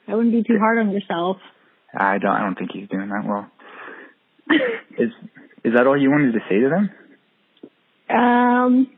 I 0.08 0.14
wouldn't 0.14 0.32
be 0.32 0.42
too 0.42 0.58
hard 0.58 0.78
on 0.78 0.90
yourself. 0.90 1.38
I 1.96 2.18
don't. 2.18 2.30
I 2.30 2.40
don't 2.40 2.56
think 2.56 2.70
he's 2.72 2.88
doing 2.88 3.08
that 3.08 3.24
well. 3.26 3.50
Is 4.98 5.10
is 5.64 5.72
that 5.74 5.86
all 5.86 6.00
you 6.00 6.10
wanted 6.10 6.32
to 6.32 6.40
say 6.48 6.60
to 6.60 6.68
them? 6.68 6.90
Um, 8.14 8.90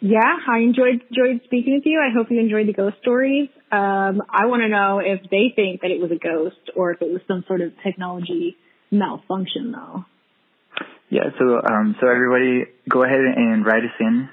yeah, 0.00 0.36
I 0.48 0.58
enjoyed 0.58 1.02
enjoyed 1.10 1.40
speaking 1.44 1.74
with 1.74 1.86
you. 1.86 2.00
I 2.00 2.12
hope 2.14 2.30
you 2.30 2.38
enjoyed 2.38 2.68
the 2.68 2.72
ghost 2.72 2.96
stories. 3.00 3.48
Um, 3.72 4.22
I 4.28 4.46
want 4.46 4.62
to 4.62 4.68
know 4.68 5.00
if 5.00 5.28
they 5.30 5.52
think 5.54 5.80
that 5.80 5.90
it 5.90 6.00
was 6.00 6.10
a 6.12 6.18
ghost 6.18 6.70
or 6.76 6.92
if 6.92 7.02
it 7.02 7.10
was 7.10 7.22
some 7.26 7.44
sort 7.48 7.60
of 7.60 7.72
technology 7.82 8.56
malfunction, 8.90 9.72
though. 9.72 10.04
Yeah. 11.10 11.30
So 11.38 11.60
um, 11.60 11.96
so 12.00 12.08
everybody, 12.08 12.66
go 12.88 13.02
ahead 13.02 13.20
and 13.20 13.64
write 13.64 13.82
us 13.82 13.96
in, 13.98 14.28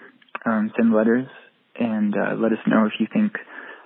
um, 0.46 0.72
send 0.76 0.94
letters, 0.94 1.28
and 1.80 2.16
uh, 2.16 2.36
let 2.36 2.52
us 2.52 2.60
know 2.68 2.86
if 2.86 2.94
you 3.00 3.08
think 3.12 3.34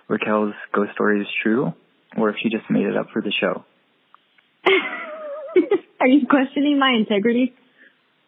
Raquel's 0.09 0.55
ghost 0.73 0.91
story 0.93 1.21
is 1.21 1.27
true 1.41 1.73
or 2.17 2.29
if 2.29 2.37
she 2.41 2.49
just 2.49 2.69
made 2.69 2.85
it 2.85 2.97
up 2.97 3.07
for 3.13 3.21
the 3.21 3.31
show. 3.31 3.63
Are 5.99 6.07
you 6.07 6.27
questioning 6.27 6.77
my 6.79 6.91
integrity? 6.91 7.53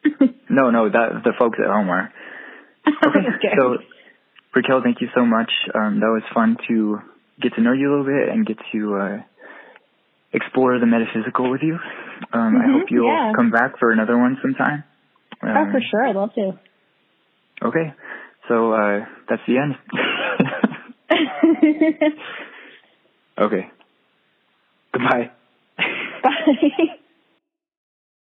No, 0.50 0.70
no, 0.72 0.90
that 0.90 1.24
the 1.26 1.34
folks 1.38 1.60
at 1.62 1.68
home 1.70 1.90
are. 1.90 2.12
Okay. 2.88 3.28
So, 3.58 3.78
Raquel, 4.56 4.82
thank 4.82 5.02
you 5.02 5.10
so 5.14 5.26
much. 5.26 5.52
Um, 5.76 6.00
that 6.00 6.08
was 6.08 6.24
fun 6.34 6.56
to 6.70 7.00
get 7.42 7.54
to 7.56 7.62
know 7.62 7.74
you 7.74 7.90
a 7.90 7.92
little 7.92 8.06
bit 8.06 8.30
and 8.34 8.46
get 8.46 8.58
to 8.72 8.96
uh, 8.96 9.18
explore 10.34 10.80
the 10.80 10.86
metaphysical 10.86 11.52
with 11.52 11.62
you. 11.62 11.74
Um, 12.34 12.56
I 12.56 12.66
Mhm, 12.66 12.80
hope 12.80 12.88
you'll 12.90 13.06
yeah. 13.12 13.34
come 13.36 13.52
back 13.52 13.78
for 13.78 13.92
another 13.92 14.18
one 14.18 14.38
sometime. 14.42 14.84
oh, 15.44 15.48
Um, 15.48 15.72
for 15.72 15.82
sure. 15.82 16.08
I'd 16.08 16.16
love 16.16 16.34
to. 16.36 16.60
Okay. 17.62 17.94
So 18.48 18.72
uh, 18.72 19.06
that's 19.30 19.42
the 19.48 19.58
end. 19.58 19.76
okay. 23.38 23.70
Goodbye. 24.94 25.32
Bye. 26.24 26.96